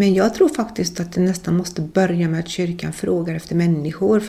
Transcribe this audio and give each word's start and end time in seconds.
Men 0.00 0.14
jag 0.14 0.34
tror 0.34 0.48
faktiskt 0.48 1.00
att 1.00 1.12
det 1.12 1.20
nästan 1.20 1.56
måste 1.56 1.82
börja 1.82 2.28
med 2.28 2.40
att 2.40 2.48
kyrkan 2.48 2.92
frågar 2.92 3.34
efter 3.34 3.54
människor. 3.54 4.22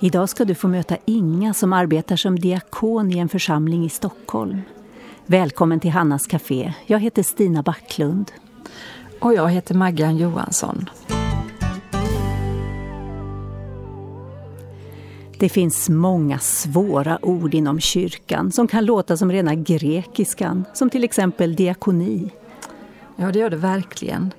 Idag 0.00 0.28
ska 0.28 0.44
du 0.44 0.54
få 0.54 0.68
möta 0.68 0.96
Inga 1.04 1.54
som 1.54 1.72
arbetar 1.72 2.16
som 2.16 2.38
diakon 2.38 3.12
i 3.12 3.18
en 3.18 3.28
församling 3.28 3.84
i 3.84 3.88
Stockholm. 3.88 4.60
Välkommen 5.26 5.80
till 5.80 5.90
Hannas 5.90 6.26
Café. 6.26 6.72
Jag 6.86 6.98
heter 6.98 7.22
Stina 7.22 7.62
Backlund. 7.62 8.32
Och 9.20 9.34
jag 9.34 9.48
heter 9.48 9.74
Maggan 9.74 10.16
Johansson. 10.16 10.90
Det 15.38 15.48
finns 15.48 15.88
många 15.88 16.38
svåra 16.38 17.24
ord 17.24 17.54
inom 17.54 17.80
kyrkan 17.80 18.52
som 18.52 18.68
kan 18.68 18.84
låta 18.84 19.16
som 19.16 19.32
rena 19.32 19.54
grekiskan, 19.54 20.64
som 20.74 20.90
till 20.90 21.04
exempel 21.04 21.54
diakoni. 21.54 22.30
Ja, 23.16 23.32
det 23.32 23.38
gör 23.38 23.50
det 23.50 23.56
verkligen. 23.56 24.32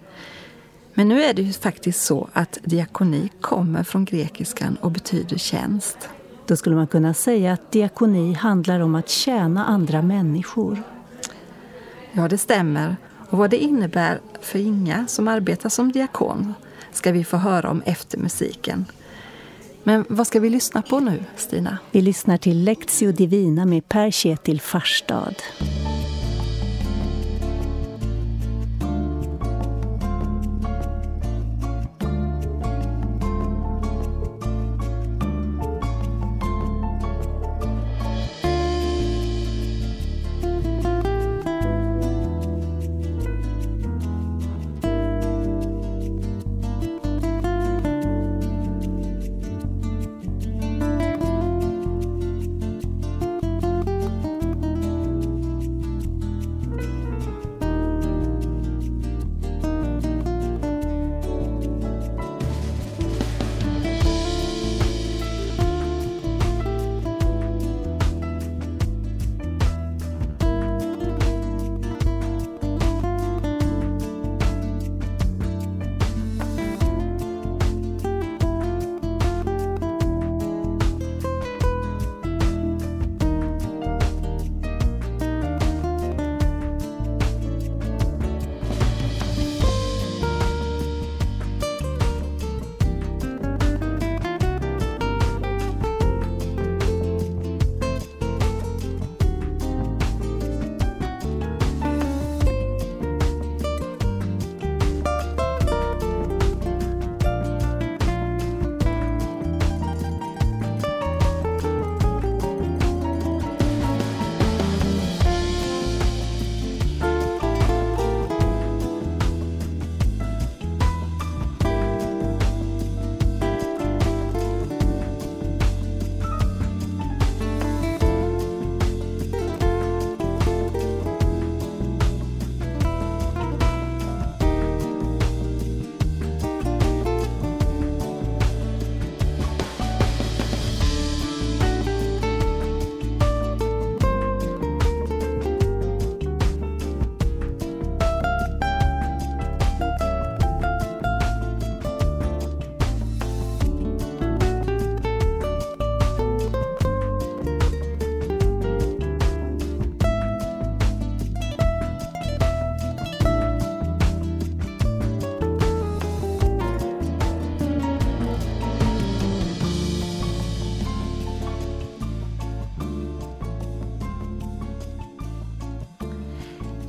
Men 0.93 1.07
nu 1.07 1.23
är 1.23 1.33
det 1.33 1.41
ju 1.41 1.53
faktiskt 1.53 2.05
så 2.05 2.29
att 2.33 2.57
diakoni 2.63 3.29
kommer 3.41 3.83
från 3.83 4.05
grekiskan 4.05 4.77
och 4.81 4.91
betyder 4.91 5.37
tjänst. 5.37 6.09
Då 6.45 6.55
skulle 6.55 6.75
man 6.75 6.87
kunna 6.87 7.13
säga 7.13 7.53
att 7.53 7.71
diakoni 7.71 8.33
handlar 8.33 8.79
om 8.79 8.95
att 8.95 9.09
tjäna 9.09 9.65
andra 9.65 10.01
människor. 10.01 10.83
Ja, 12.11 12.27
det 12.27 12.37
stämmer. 12.37 12.95
Och 13.29 13.37
vad 13.37 13.49
det 13.49 13.57
innebär 13.57 14.19
för 14.41 14.59
Inga 14.59 15.07
som 15.07 15.27
arbetar 15.27 15.69
som 15.69 15.91
diakon 15.91 16.53
ska 16.91 17.11
vi 17.11 17.23
få 17.23 17.37
höra 17.37 17.69
om 17.69 17.81
efter 17.85 18.17
musiken. 18.17 18.85
Men 19.83 20.05
vad 20.09 20.27
ska 20.27 20.39
vi 20.39 20.49
lyssna 20.49 20.81
på 20.81 20.99
nu, 20.99 21.23
Stina? 21.35 21.77
Vi 21.91 22.01
lyssnar 22.01 22.37
till 22.37 22.63
Lectio 22.63 23.11
Divina 23.11 23.65
med 23.65 23.89
Per 23.89 24.11
Kjetil 24.11 24.61
Farstad. 24.61 25.33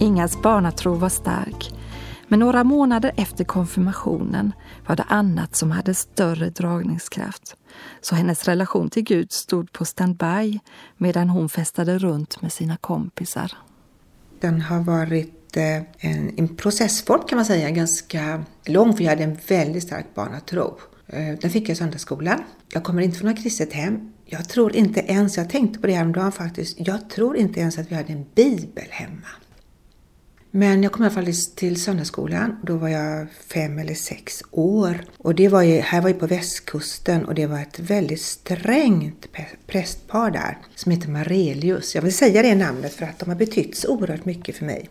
Ingas 0.03 0.43
barnatro 0.43 0.95
var 0.95 1.09
stark, 1.09 1.75
men 2.29 2.39
några 2.39 2.65
månader 2.65 3.13
efter 3.17 3.45
konfirmationen 3.45 4.53
var 4.87 4.97
det 4.97 5.03
annat 5.03 5.57
som 5.57 5.71
hade 5.71 5.95
större 5.95 6.51
dragningskraft. 6.51 7.57
Så 8.01 8.15
hennes 8.15 8.45
relation 8.45 8.91
till 8.91 9.03
Gud 9.03 9.33
stod 9.33 9.73
på 9.73 9.85
standby 9.85 10.59
medan 10.97 11.29
hon 11.29 11.49
festade 11.49 11.99
runt 11.99 12.43
med 12.43 12.53
sina 12.53 12.77
kompisar. 12.77 13.53
Den 14.41 14.61
har 14.61 14.81
varit 14.81 15.57
eh, 15.57 15.77
en, 15.99 16.39
en 16.39 16.57
processform 16.57 17.23
kan 17.29 17.37
man 17.37 17.45
säga, 17.45 17.71
ganska 17.71 18.45
lång 18.67 18.97
för 18.97 19.05
jag 19.05 19.11
hade 19.11 19.25
en 19.25 19.39
väldigt 19.49 19.83
stark 19.83 20.15
barnatro. 20.15 20.79
Eh, 21.07 21.39
den 21.41 21.51
fick 21.51 21.62
jag 21.62 21.73
i 21.73 21.77
söndagsskolan. 21.77 22.39
Jag 22.73 22.85
kommer 22.85 23.03
inte 23.03 23.19
från 23.19 23.31
något 23.31 23.43
kristet 23.43 23.73
hem. 23.73 24.12
Jag 24.25 24.49
tror 24.49 24.77
inte 24.77 25.01
ens, 25.01 25.37
jag 25.37 25.51
tänkte 25.51 25.79
på 25.79 25.87
det 25.87 25.93
häromdagen 25.93 26.33
faktiskt, 26.33 26.76
jag 26.81 27.11
tror 27.11 27.37
inte 27.37 27.61
ens 27.61 27.79
att 27.79 27.91
vi 27.91 27.94
hade 27.94 28.12
en 28.12 28.26
bibel 28.35 28.87
hemma. 28.91 29.29
Men 30.54 30.82
jag 30.82 30.93
kom 30.93 31.02
i 31.02 31.06
alla 31.06 31.14
fall 31.14 31.34
till 31.54 31.82
söndagsskolan. 31.82 32.60
Då 32.62 32.76
var 32.76 32.88
jag 32.88 33.26
fem 33.32 33.78
eller 33.78 33.94
sex 33.94 34.43
år. 34.50 35.04
Och 35.19 35.34
det 35.34 35.49
var 35.49 35.62
ju, 35.62 35.81
här 35.81 36.00
var 36.00 36.08
ju 36.08 36.14
på 36.14 36.26
västkusten 36.26 37.25
och 37.25 37.34
det 37.34 37.46
var 37.46 37.58
ett 37.58 37.78
väldigt 37.78 38.20
strängt 38.20 39.26
prästpar 39.66 40.31
där 40.31 40.58
som 40.75 40.93
heter 40.93 41.08
Marelius. 41.08 41.94
Jag 41.94 42.02
vill 42.02 42.16
säga 42.16 42.43
det 42.43 42.54
namnet 42.54 42.94
för 42.94 43.04
att 43.04 43.19
de 43.19 43.28
har 43.28 43.37
betytt 43.37 43.76
så 43.76 43.88
oerhört 43.88 44.25
mycket 44.25 44.56
för 44.56 44.64
mig. 44.64 44.88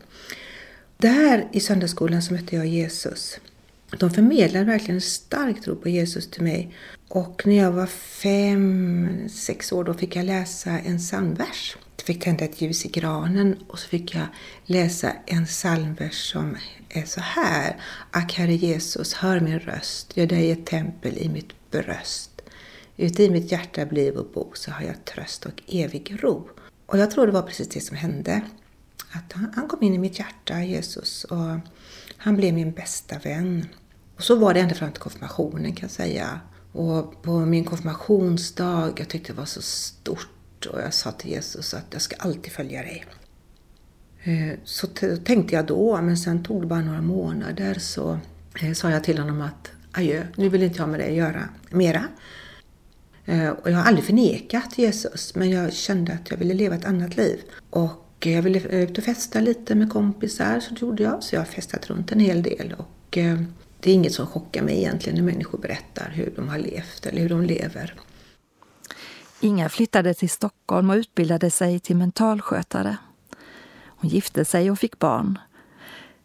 Där 0.98 1.48
i 1.52 1.60
söndagsskolan 1.60 2.22
så 2.22 2.34
mötte 2.34 2.56
jag 2.56 2.66
Jesus. 2.66 3.40
De 4.00 4.12
förmedlade 4.12 4.66
verkligen 4.66 4.96
en 4.96 5.02
stark 5.02 5.62
tro 5.62 5.76
på 5.76 5.90
Jesus 5.90 6.32
till 6.32 6.44
mig. 6.44 6.76
Och 7.08 7.42
när 7.46 7.58
jag 7.58 7.72
var 7.72 7.88
fem, 7.88 9.10
sex 9.30 9.72
år 9.72 9.84
då 9.84 9.94
fick 9.94 10.16
jag 10.16 10.26
läsa 10.26 10.80
en 10.80 10.98
psalmvers 10.98 11.78
fick 12.04 12.24
tända 12.24 12.46
ett 12.46 12.62
ljus 12.62 12.86
i 12.86 12.88
granen 12.88 13.58
och 13.68 13.80
så 13.80 13.88
fick 13.88 14.16
jag 14.16 14.28
läsa 14.66 15.14
en 15.26 15.46
psalmvers 15.46 16.32
som 16.32 16.58
är 16.90 17.06
så 17.06 17.22
här. 17.22 17.82
Ack 18.12 18.34
Herre 18.34 18.56
Jesus, 18.56 19.14
hör 19.14 19.40
min 19.40 19.60
röst, 19.60 20.18
gör 20.18 20.26
dig 20.26 20.52
ett 20.52 20.66
tempel 20.66 21.18
i 21.18 21.30
mitt 21.30 21.72
bröst. 21.72 22.42
Uti 22.98 23.30
mitt 23.30 23.52
hjärta 23.52 23.86
bliv 23.86 24.16
och 24.16 24.32
bo 24.34 24.52
så 24.54 24.72
har 24.72 24.86
jag 24.86 25.06
tröst 25.06 25.46
och 25.46 25.62
evig 25.68 26.18
ro. 26.24 26.50
Och 26.86 26.98
jag 26.98 27.12
tror 27.12 27.26
det 27.26 27.32
var 27.32 27.42
precis 27.42 27.70
det 27.70 27.82
som 27.82 27.98
hände. 27.98 28.42
Att 29.12 29.34
han 29.56 29.68
kom 29.68 29.84
in 29.84 29.94
i 29.94 29.98
mitt 29.98 30.20
hjärta, 30.20 30.64
Jesus, 30.64 31.24
och 31.24 31.60
han 32.18 32.36
blev 32.36 32.54
min 32.54 32.72
bästa 32.72 33.20
vän. 33.20 33.66
Och 34.16 34.24
så 34.24 34.36
var 34.36 34.54
det 34.54 34.60
ända 34.60 34.76
fram 34.76 34.92
till 34.92 35.02
konfirmationen 35.02 35.76
kan 35.76 35.82
jag 35.82 35.92
säga. 35.92 36.40
Och 36.72 37.22
på 37.22 37.40
min 37.40 37.64
konfirmationsdag, 37.64 38.94
jag 38.98 39.10
tyckte 39.10 39.34
det 39.34 39.38
var 39.38 39.46
så 39.46 39.62
stort 39.62 40.30
och 40.66 40.82
jag 40.82 40.94
sa 40.94 41.12
till 41.12 41.32
Jesus 41.32 41.74
att 41.74 41.86
jag 41.90 42.02
ska 42.02 42.16
alltid 42.16 42.52
följa 42.52 42.82
dig. 42.82 43.06
Eh, 44.24 44.58
så 44.64 44.88
tänkte 45.26 45.56
jag 45.56 45.66
då, 45.66 46.02
men 46.02 46.18
sen 46.18 46.44
tog 46.44 46.62
det 46.62 46.68
bara 46.68 46.82
några 46.82 47.02
månader 47.02 47.74
så 47.80 48.20
eh, 48.62 48.74
sa 48.74 48.90
jag 48.90 49.04
till 49.04 49.20
honom 49.20 49.42
att 49.42 49.72
adjö, 49.92 50.24
nu 50.36 50.50
vill 50.50 50.64
inte 50.64 50.80
jag 50.80 50.90
med 50.90 51.00
dig 51.00 51.16
göra 51.16 51.50
mera. 51.70 52.08
Eh, 53.26 53.50
och 53.50 53.72
jag 53.72 53.78
har 53.78 53.84
aldrig 53.84 54.06
förnekat 54.06 54.78
Jesus, 54.78 55.36
men 55.36 55.50
jag 55.50 55.74
kände 55.74 56.14
att 56.14 56.32
jag 56.32 56.38
ville 56.38 56.54
leva 56.54 56.76
ett 56.76 56.86
annat 56.86 57.18
liv. 57.18 57.42
Och 57.70 58.28
jag 58.28 58.42
ville 58.42 58.60
ut 58.60 58.98
och 58.98 59.04
festa 59.04 59.40
lite 59.40 59.76
med 59.76 59.92
kompisar, 59.92 60.60
så 60.60 60.74
det 60.74 60.82
gjorde 60.82 61.04
jag. 61.04 61.24
Så 61.24 61.36
jag 61.36 61.42
har 61.42 61.46
festat 61.46 61.90
runt 61.90 62.12
en 62.12 62.20
hel 62.20 62.44
del. 62.44 62.76
Och 62.78 63.18
det 63.80 63.90
är 63.90 63.94
inget 63.94 64.14
som 64.14 64.28
chockar 64.28 64.64
mig 64.64 64.78
egentligen 64.78 65.16
när 65.16 65.32
människor 65.32 65.58
berättar 65.58 66.12
hur 66.16 66.34
de 66.36 66.50
har 66.50 66.58
levt 66.58 67.06
eller 67.06 67.22
hur 67.22 67.30
de 67.30 67.42
lever. 67.42 67.96
Inga 69.44 69.70
flyttade 69.70 70.14
till 70.14 70.30
Stockholm 70.30 70.90
och 70.90 70.96
utbildade 70.96 71.52
sig 71.52 71.80
till 71.80 71.96
mentalskötare. 71.96 72.98
Hon 73.86 74.10
gifte 74.10 74.46
sig 74.46 74.72
och 74.72 74.80
fick 74.80 75.00
barn. 75.00 75.40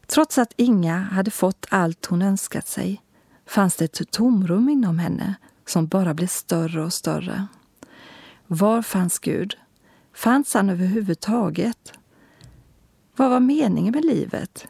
Trots 0.06 0.38
att 0.38 0.52
Inga 0.56 0.98
hade 0.98 1.30
fått 1.30 1.66
allt 1.70 2.06
hon 2.06 2.22
önskat 2.22 2.68
sig 2.68 3.02
fanns 3.46 3.76
det 3.76 3.84
ett 3.84 4.10
tomrum 4.10 4.68
inom 4.68 4.98
henne 4.98 5.34
som 5.66 5.86
bara 5.86 6.14
blev 6.14 6.26
större 6.26 6.84
och 6.84 6.92
större. 6.92 7.46
Var 8.46 8.82
fanns 8.82 9.18
Gud? 9.18 9.56
Fanns 10.14 10.54
han 10.54 10.70
överhuvudtaget? 10.70 11.92
Vad 13.16 13.30
var 13.30 13.40
meningen 13.40 13.92
med 13.92 14.04
livet? 14.04 14.68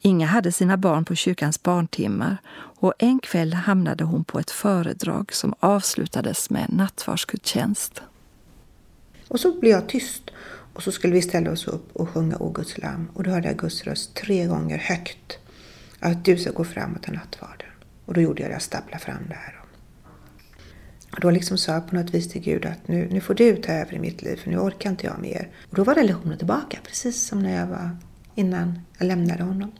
Inga 0.00 0.26
hade 0.26 0.52
sina 0.52 0.76
barn 0.76 1.04
på 1.04 1.14
kyrkans 1.14 1.62
barntimmar 1.62 2.36
och 2.80 2.94
en 2.98 3.18
kväll 3.18 3.54
hamnade 3.54 4.04
hon 4.04 4.24
på 4.24 4.38
ett 4.38 4.50
föredrag 4.50 5.32
som 5.32 5.54
avslutades 5.60 6.50
med 6.50 6.66
nattvardsgudstjänst. 6.72 8.02
Och 9.28 9.40
så 9.40 9.60
blev 9.60 9.72
jag 9.72 9.88
tyst 9.88 10.30
och 10.74 10.82
så 10.82 10.92
skulle 10.92 11.14
vi 11.14 11.22
ställa 11.22 11.50
oss 11.50 11.66
upp 11.66 11.96
och 11.96 12.08
sjunga 12.08 12.36
O 12.36 12.50
Guds 12.50 12.78
lam 12.78 13.10
och 13.14 13.22
då 13.22 13.30
hörde 13.30 13.48
jag 13.48 13.58
Guds 13.58 13.84
röst 13.84 14.14
tre 14.14 14.46
gånger 14.46 14.78
högt 14.78 15.38
att 16.00 16.24
du 16.24 16.38
ska 16.38 16.50
gå 16.50 16.64
fram 16.64 16.94
och 16.94 17.02
ta 17.02 17.12
nattvarden. 17.12 17.68
Och 18.04 18.14
då 18.14 18.20
gjorde 18.20 18.42
jag 18.42 18.50
det, 18.50 18.54
jag 18.54 18.62
stapplade 18.62 19.04
fram 19.04 19.22
det 19.28 19.34
här. 19.34 19.60
Och 21.12 21.20
då 21.20 21.30
liksom 21.30 21.58
sa 21.58 21.72
jag 21.72 21.88
på 21.88 21.94
något 21.94 22.14
vis 22.14 22.28
till 22.28 22.42
Gud 22.42 22.66
att 22.66 22.88
nu, 22.88 23.08
nu 23.10 23.20
får 23.20 23.34
du 23.34 23.56
ta 23.56 23.72
över 23.72 23.94
i 23.94 23.98
mitt 23.98 24.22
liv 24.22 24.36
för 24.36 24.50
nu 24.50 24.58
orkar 24.58 24.90
inte 24.90 25.06
jag 25.06 25.20
mer. 25.20 25.48
Och 25.70 25.76
då 25.76 25.84
var 25.84 25.94
relationen 25.94 26.38
tillbaka, 26.38 26.78
precis 26.84 27.26
som 27.26 27.42
när 27.42 27.56
jag 27.56 27.66
var 27.66 27.96
innan 28.34 28.80
jag 28.98 29.06
lämnade 29.06 29.42
honom. 29.42 29.72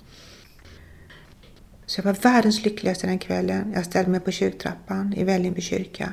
Så 1.90 1.98
jag 1.98 2.04
var 2.04 2.12
världens 2.12 2.64
lyckligaste 2.64 3.06
den 3.06 3.18
kvällen. 3.18 3.72
Jag 3.74 3.84
ställde 3.84 4.10
mig 4.10 4.20
på 4.20 4.30
kyrktrappan 4.30 5.14
i 5.16 5.24
Vällingby 5.24 5.60
kyrka 5.60 6.12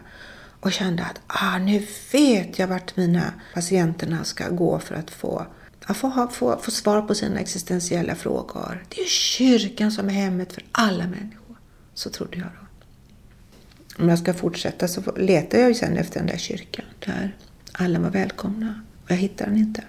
och 0.59 0.71
kände 0.71 1.03
att 1.03 1.21
ah, 1.27 1.57
nu 1.57 1.83
vet 2.12 2.59
jag 2.59 2.68
vart 2.68 2.97
mina 2.97 3.33
patienterna 3.53 4.24
ska 4.24 4.50
gå 4.50 4.79
för 4.79 4.95
att 4.95 5.12
få, 5.12 5.45
få, 5.81 6.27
få, 6.31 6.57
få 6.62 6.71
svar 6.71 7.01
på 7.01 7.15
sina 7.15 7.39
existentiella 7.39 8.15
frågor. 8.15 8.83
Det 8.89 8.97
är 8.97 9.03
ju 9.03 9.09
kyrkan 9.09 9.91
som 9.91 10.09
är 10.09 10.13
hemmet 10.13 10.53
för 10.53 10.63
alla 10.71 11.03
människor. 11.03 11.57
Så 11.94 12.09
trodde 12.09 12.38
jag 12.38 12.47
då. 12.47 14.03
Om 14.03 14.09
jag 14.09 14.19
ska 14.19 14.33
fortsätta 14.33 14.88
så 14.88 15.15
letar 15.15 15.57
jag 15.57 15.68
ju 15.68 15.75
sen 15.75 15.97
efter 15.97 16.19
den 16.19 16.27
där 16.27 16.38
kyrkan 16.38 16.85
där 17.06 17.35
alla 17.71 18.00
var 18.00 18.09
välkomna. 18.09 18.81
Och 19.03 19.12
jag 19.12 19.18
hittade 19.18 19.51
den 19.51 19.59
inte. 19.59 19.83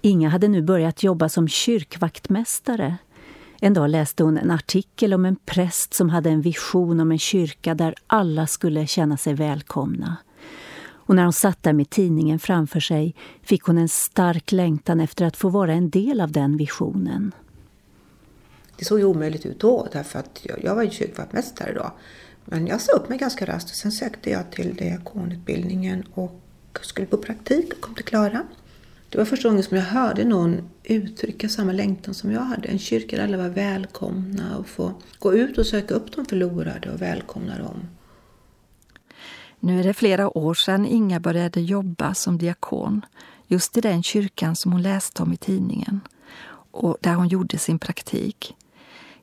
Inga 0.00 0.28
hade 0.28 0.48
nu 0.48 0.62
börjat 0.62 1.02
jobba 1.02 1.28
som 1.28 1.48
kyrkvaktmästare. 1.48 2.96
En 3.60 3.74
dag 3.74 3.90
läste 3.90 4.22
hon 4.22 4.38
en 4.38 4.50
artikel 4.50 5.14
om 5.14 5.24
en 5.24 5.36
präst 5.36 5.94
som 5.94 6.10
hade 6.10 6.30
en 6.30 6.42
vision 6.42 7.00
om 7.00 7.12
en 7.12 7.18
kyrka 7.18 7.74
där 7.74 7.94
alla 8.06 8.46
skulle 8.46 8.86
känna 8.86 9.16
sig 9.16 9.34
välkomna. 9.34 10.16
Och 10.80 11.16
när 11.16 11.22
hon 11.24 11.32
satt 11.32 11.62
där 11.62 11.72
med 11.72 11.90
tidningen 11.90 12.38
framför 12.38 12.80
sig 12.80 13.14
fick 13.42 13.62
hon 13.62 13.78
en 13.78 13.88
stark 13.88 14.52
längtan 14.52 15.00
efter 15.00 15.24
att 15.24 15.36
få 15.36 15.48
vara 15.48 15.72
en 15.72 15.90
del 15.90 16.20
av 16.20 16.32
den 16.32 16.56
visionen. 16.56 17.32
Det 18.76 18.84
såg 18.84 18.98
ju 18.98 19.04
omöjligt 19.04 19.46
ut 19.46 19.60
då, 19.60 19.88
därför 19.92 20.18
att 20.18 20.46
jag 20.62 20.74
var 20.74 20.82
ju 20.82 20.90
kyrkvaktmästare 20.90 21.72
då. 21.72 21.92
Men 22.44 22.66
jag 22.66 22.80
sa 22.80 22.92
upp 22.92 23.08
mig 23.08 23.18
ganska 23.18 23.46
raskt 23.46 23.70
och 23.70 23.76
sen 23.76 23.92
sökte 23.92 24.30
jag 24.30 24.50
till 24.50 24.74
diakonutbildningen 24.74 26.04
och 26.14 26.40
skulle 26.82 27.06
på 27.06 27.16
praktik 27.16 27.72
och 27.72 27.80
kom 27.80 27.94
till 27.94 28.04
Klara. 28.04 28.46
Det 29.10 29.18
var 29.18 29.24
första 29.24 29.48
gången 29.48 29.62
som 29.62 29.76
jag 29.76 29.84
hörde 29.84 30.24
någon 30.24 30.68
uttrycka 30.84 31.48
samma 31.48 31.72
längtan 31.72 32.14
som 32.14 32.32
jag 32.32 32.40
hade. 32.40 32.68
En 32.68 32.78
kyrka 32.78 33.16
där 33.16 33.24
alla 33.24 33.36
var 33.36 33.48
välkomna 33.48 34.58
och 34.58 34.68
få 34.68 34.92
gå 35.18 35.34
ut 35.34 35.58
och 35.58 35.66
söka 35.66 35.94
upp 35.94 36.12
de 36.12 36.26
förlorade 36.26 36.90
och 36.90 37.02
välkomna 37.02 37.58
dem. 37.58 37.88
Nu 39.60 39.80
är 39.80 39.84
det 39.84 39.94
flera 39.94 40.38
år 40.38 40.54
sedan 40.54 40.86
Inga 40.86 41.20
började 41.20 41.60
jobba 41.60 42.14
som 42.14 42.38
diakon 42.38 43.04
just 43.46 43.76
i 43.76 43.80
den 43.80 44.02
kyrkan 44.02 44.56
som 44.56 44.72
hon 44.72 44.82
läste 44.82 45.22
om 45.22 45.32
i 45.32 45.36
tidningen 45.36 46.00
och 46.70 46.96
där 47.00 47.14
hon 47.14 47.28
gjorde 47.28 47.58
sin 47.58 47.78
praktik. 47.78 48.54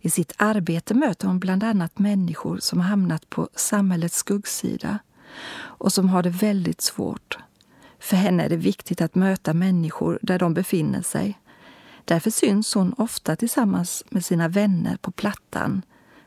I 0.02 0.10
sitt 0.10 0.34
arbete 0.38 0.94
möter 0.94 1.28
hon 1.28 1.40
bland 1.40 1.64
annat 1.64 2.00
människor 2.00 2.58
som 2.58 2.80
hamnat 2.80 3.30
på 3.30 3.50
samhällets 3.56 4.18
skuggsida 4.18 5.00
och 5.56 5.94
som 5.94 6.10
har 6.10 6.24
det 6.24 6.30
väldigt 6.30 6.82
svårt. 6.82 7.38
För 8.06 8.18
henne 8.18 8.44
är 8.44 8.50
det 8.50 8.58
viktigt 8.58 9.02
att 9.02 9.16
möta 9.16 9.54
människor 9.54 10.20
där 10.22 10.40
de 10.40 10.54
befinner 10.54 11.02
sig. 11.02 11.40
Därför 12.06 12.32
syns 12.32 12.74
hon 12.74 12.94
ofta 12.98 13.36
tillsammans 13.36 14.04
med 14.10 14.26
sina 14.26 14.48
vänner 14.48 14.98
på 15.02 15.12
Plattan 15.12 15.82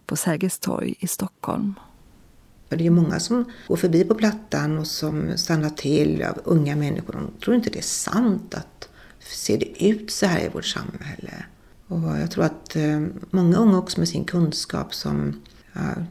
på 0.07 0.17
Sergels 0.17 0.59
torg 0.59 0.95
i 0.99 1.07
Stockholm. 1.07 1.75
Det 2.69 2.87
är 2.87 2.91
många 2.91 3.21
som 3.21 3.45
går 3.67 3.77
förbi 3.77 4.05
på 4.05 4.15
Plattan 4.15 4.79
och 4.79 4.87
som 4.87 5.37
stannar 5.37 5.71
till 5.71 6.23
av 6.23 6.41
unga 6.45 6.77
människor. 6.77 7.13
De 7.13 7.41
tror 7.45 7.57
inte 7.57 7.71
det 7.71 7.79
är 7.79 7.83
sant 7.83 8.55
att 8.55 8.89
ser 9.21 9.59
det 9.59 9.85
ut 9.85 10.11
så 10.11 10.27
här 10.27 10.45
i 10.45 10.49
vårt 10.49 10.65
samhälle. 10.65 11.45
Och 11.87 12.19
jag 12.19 12.31
tror 12.31 12.45
att 12.45 12.77
eh, 12.77 13.07
många 13.31 13.57
unga 13.57 13.79
också 13.79 14.01
med 14.01 14.09
sin 14.09 14.25
kunskap 14.25 14.95
som 14.95 15.41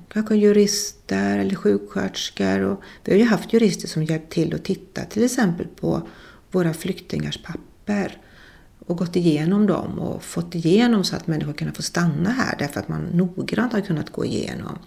kanske 0.07 0.35
jurister 0.35 1.39
eller 1.39 1.55
sjuksköterskor. 1.55 2.61
Och 2.61 2.81
vi 3.03 3.11
har 3.11 3.19
ju 3.19 3.25
haft 3.25 3.53
jurister 3.53 3.87
som 3.87 4.03
hjälpt 4.03 4.33
till 4.33 4.55
att 4.55 4.63
titta 4.63 5.01
till 5.01 5.23
exempel 5.23 5.67
på 5.67 6.07
våra 6.51 6.73
flyktingars 6.73 7.43
papper 7.43 8.21
och 8.79 8.97
gått 8.97 9.15
igenom 9.15 9.67
dem 9.67 9.99
och 9.99 10.23
fått 10.23 10.55
igenom 10.55 11.03
så 11.03 11.15
att 11.15 11.27
människor 11.27 11.53
kan 11.53 11.73
få 11.73 11.81
stanna 11.81 12.29
här 12.29 12.55
därför 12.59 12.79
att 12.79 12.87
man 12.87 13.01
noggrant 13.01 13.73
har 13.73 13.81
kunnat 13.81 14.09
gå 14.09 14.25
igenom. 14.25 14.77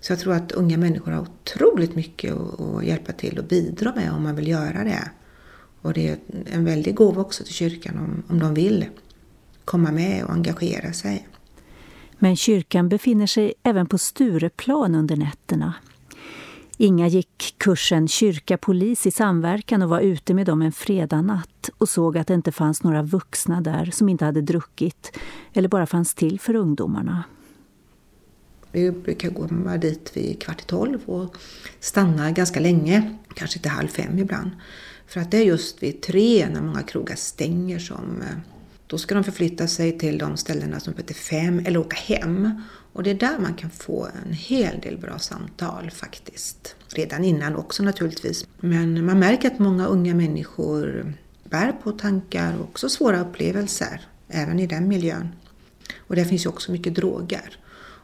Så 0.00 0.12
jag 0.12 0.20
tror 0.20 0.34
att 0.34 0.52
unga 0.52 0.76
människor 0.76 1.12
har 1.12 1.22
otroligt 1.22 1.94
mycket 1.94 2.34
att 2.34 2.84
hjälpa 2.84 3.12
till 3.12 3.38
och 3.38 3.44
bidra 3.44 3.92
med 3.94 4.12
om 4.12 4.22
man 4.22 4.36
vill 4.36 4.48
göra 4.48 4.84
det. 4.84 5.10
Och 5.80 5.92
det 5.92 6.08
är 6.08 6.18
en 6.46 6.64
väldig 6.64 6.94
gåva 6.94 7.20
också 7.20 7.44
till 7.44 7.54
kyrkan 7.54 7.98
om, 7.98 8.22
om 8.28 8.38
de 8.38 8.54
vill 8.54 8.84
komma 9.64 9.92
med 9.92 10.24
och 10.24 10.32
engagera 10.32 10.92
sig. 10.92 11.28
Men 12.18 12.36
kyrkan 12.36 12.88
befinner 12.88 13.26
sig 13.26 13.54
även 13.62 13.86
på 13.86 13.98
Stureplan 13.98 14.94
under 14.94 15.16
nätterna. 15.16 15.74
Inga 16.76 17.08
gick 17.08 17.54
kursen 17.58 18.08
kyrka-polis 18.08 19.06
i 19.06 19.10
samverkan 19.10 19.82
och 19.82 19.88
var 19.88 20.00
ute 20.00 20.34
med 20.34 20.46
dem 20.46 20.62
en 20.62 20.72
fredagsnatt 20.72 21.70
och 21.78 21.88
såg 21.88 22.18
att 22.18 22.26
det 22.26 22.34
inte 22.34 22.52
fanns 22.52 22.82
några 22.82 23.02
vuxna 23.02 23.60
där 23.60 23.90
som 23.92 24.08
inte 24.08 24.24
hade 24.24 24.40
druckit 24.40 25.18
eller 25.52 25.68
bara 25.68 25.86
fanns 25.86 26.14
till 26.14 26.40
för 26.40 26.54
ungdomarna. 26.54 27.24
Vi 28.72 28.90
brukar 28.90 29.30
gå 29.30 29.46
dit 29.76 30.10
vid 30.14 30.42
kvart 30.42 30.60
i 30.60 30.64
tolv 30.64 30.98
och 31.06 31.36
stanna 31.80 32.30
ganska 32.30 32.60
länge, 32.60 33.16
kanske 33.34 33.58
till 33.58 33.70
halv 33.70 33.88
fem 33.88 34.18
ibland. 34.18 34.50
För 35.06 35.20
att 35.20 35.30
det 35.30 35.36
är 35.36 35.44
just 35.44 35.82
vid 35.82 36.02
tre 36.02 36.48
när 36.48 36.60
många 36.60 36.82
krogar 36.82 37.16
stänger 37.16 37.78
som 37.78 38.22
eh, 38.22 38.38
då 38.86 38.98
ska 38.98 39.14
de 39.14 39.24
förflytta 39.24 39.66
sig 39.66 39.98
till 39.98 40.18
de 40.18 40.36
ställena 40.36 40.80
som 40.80 40.94
heter 40.96 41.14
fem 41.14 41.62
eller 41.66 41.80
åka 41.80 41.96
hem. 41.96 42.62
Och 42.92 43.02
det 43.02 43.10
är 43.10 43.14
där 43.14 43.38
man 43.38 43.54
kan 43.54 43.70
få 43.70 44.08
en 44.24 44.32
hel 44.32 44.80
del 44.80 44.98
bra 44.98 45.18
samtal 45.18 45.90
faktiskt. 45.90 46.76
Redan 46.88 47.24
innan 47.24 47.56
också 47.56 47.82
naturligtvis. 47.82 48.46
Men 48.60 49.04
man 49.04 49.18
märker 49.18 49.50
att 49.50 49.58
många 49.58 49.86
unga 49.86 50.14
människor 50.14 51.12
bär 51.44 51.72
på 51.72 51.92
tankar 51.92 52.54
och 52.58 52.64
också 52.64 52.88
svåra 52.88 53.20
upplevelser, 53.20 54.00
även 54.28 54.60
i 54.60 54.66
den 54.66 54.88
miljön. 54.88 55.28
Och 55.98 56.16
där 56.16 56.24
finns 56.24 56.44
ju 56.44 56.48
också 56.48 56.72
mycket 56.72 56.94
droger. 56.94 57.58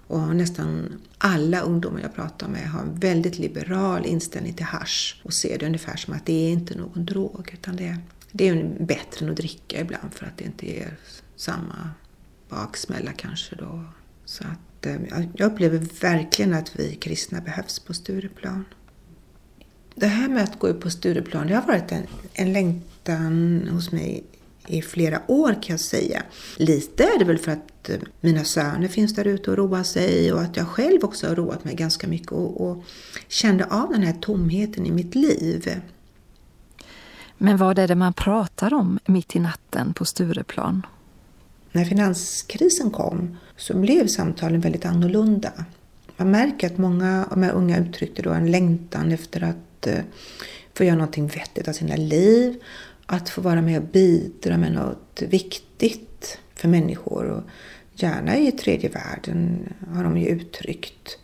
Och 0.07 0.37
nästan 0.37 1.01
alla 1.19 1.61
ungdomar 1.61 2.01
jag 2.01 2.15
pratar 2.15 2.49
med 2.49 2.71
har 2.71 2.81
en 2.81 2.95
väldigt 2.95 3.39
liberal 3.39 4.07
inställning 4.07 4.55
till 4.55 4.67
hash 4.67 5.15
och 5.23 5.33
ser 5.33 5.59
det 5.59 5.67
ungefär 5.67 5.97
som 5.97 6.15
att 6.15 6.27
det 6.27 6.47
är 6.49 6.53
inte 6.53 6.79
någon 6.79 7.05
drog 7.05 7.51
utan 7.53 7.77
det 7.77 7.87
är 7.87 7.99
det 8.33 8.49
är 8.49 8.77
bättre 8.81 9.27
än 9.27 9.31
att 9.31 9.37
dricka 9.37 9.81
ibland 9.81 10.15
för 10.15 10.27
att 10.27 10.39
det 10.39 10.45
inte 10.45 10.67
ger 10.67 10.97
samma 11.37 11.91
baksmälla 12.49 13.13
kanske 13.13 13.57
då. 13.57 13.85
Så 14.25 14.45
att 14.45 14.87
eh, 14.87 14.97
jag 15.35 15.53
upplever 15.53 15.79
verkligen 16.01 16.55
att 16.55 16.81
vi 16.81 16.95
kristna 16.95 17.41
behövs 17.41 17.79
på 17.79 17.95
Stureplan. 17.95 18.65
Det 19.95 20.07
här 20.07 20.29
med 20.29 20.45
att 20.45 20.59
gå 20.59 20.69
ut 20.69 20.81
på 20.81 20.91
Stureplan, 20.91 21.47
det 21.47 21.55
har 21.55 21.67
varit 21.67 21.93
en, 21.93 22.07
en 22.33 22.53
längtan 22.53 23.69
hos 23.73 23.93
mig 23.93 24.25
i 24.67 24.83
flera 24.83 25.23
år 25.29 25.53
kan 25.53 25.63
jag 25.75 25.81
säga. 25.81 26.23
Lite 26.57 27.05
är 27.05 27.19
det 27.19 27.25
väl 27.25 27.39
för 27.39 27.53
att 27.53 27.91
eh, 27.91 27.97
mina 28.21 28.45
söner 28.45 28.89
finns 28.89 29.15
där 29.15 29.27
ute 29.27 29.51
och 29.51 29.57
roar 29.57 29.83
sig 29.83 30.33
och 30.33 30.41
att 30.41 30.57
jag 30.57 30.69
själv 30.69 31.05
också 31.05 31.29
har 31.29 31.37
roat 31.37 31.65
mig 31.65 31.75
ganska 31.75 32.07
mycket 32.07 32.33
och, 32.33 32.71
och 32.71 32.85
kände 33.29 33.65
av 33.65 33.91
den 33.91 34.03
här 34.03 34.17
tomheten 34.21 34.87
i 34.87 34.91
mitt 34.91 35.15
liv. 35.15 35.81
Men 37.43 37.57
vad 37.57 37.79
är 37.79 37.89
det 37.89 37.95
man 37.95 38.13
pratar 38.13 38.75
om 38.75 38.99
mitt 39.05 39.37
i 39.37 39.39
natten 39.39 39.95
på 39.95 40.05
Stureplan? 40.05 40.87
när 41.73 41.85
finanskrisen 41.85 42.91
kom 42.91 43.37
så 43.57 43.77
blev 43.77 44.07
samtalen 44.07 44.61
väldigt 44.61 44.85
annorlunda. 44.85 45.53
Man 46.17 46.31
märker 46.31 46.67
att 46.67 46.79
många 46.79 47.25
av 47.25 47.31
de 47.31 47.43
här 47.43 47.53
unga 47.53 47.79
uttryckte 47.79 48.23
då 48.23 48.31
en 48.31 48.51
längtan 48.51 49.13
efter 49.13 49.43
att 49.45 49.87
eh, 49.87 49.99
få 50.75 50.85
göra 50.85 50.97
någonting 50.97 51.27
vettigt 51.27 51.69
av 51.69 51.73
sina 51.73 51.97
liv, 51.97 52.63
att 53.07 53.31
få 53.31 53.41
vara 53.41 53.63
med 53.63 53.79
och 53.79 53.89
bidra 53.89 54.59
med 54.59 54.73
något 54.73 55.23
viktigt 55.23 56.39
för 56.55 56.69
människor. 56.69 57.25
Och 57.25 57.43
gärna 57.95 58.39
i 58.39 58.53
tredje 58.53 58.89
världen 58.89 59.73
har 59.95 60.05
de 60.05 60.19
ju 60.19 60.27
uttryckt. 60.27 61.19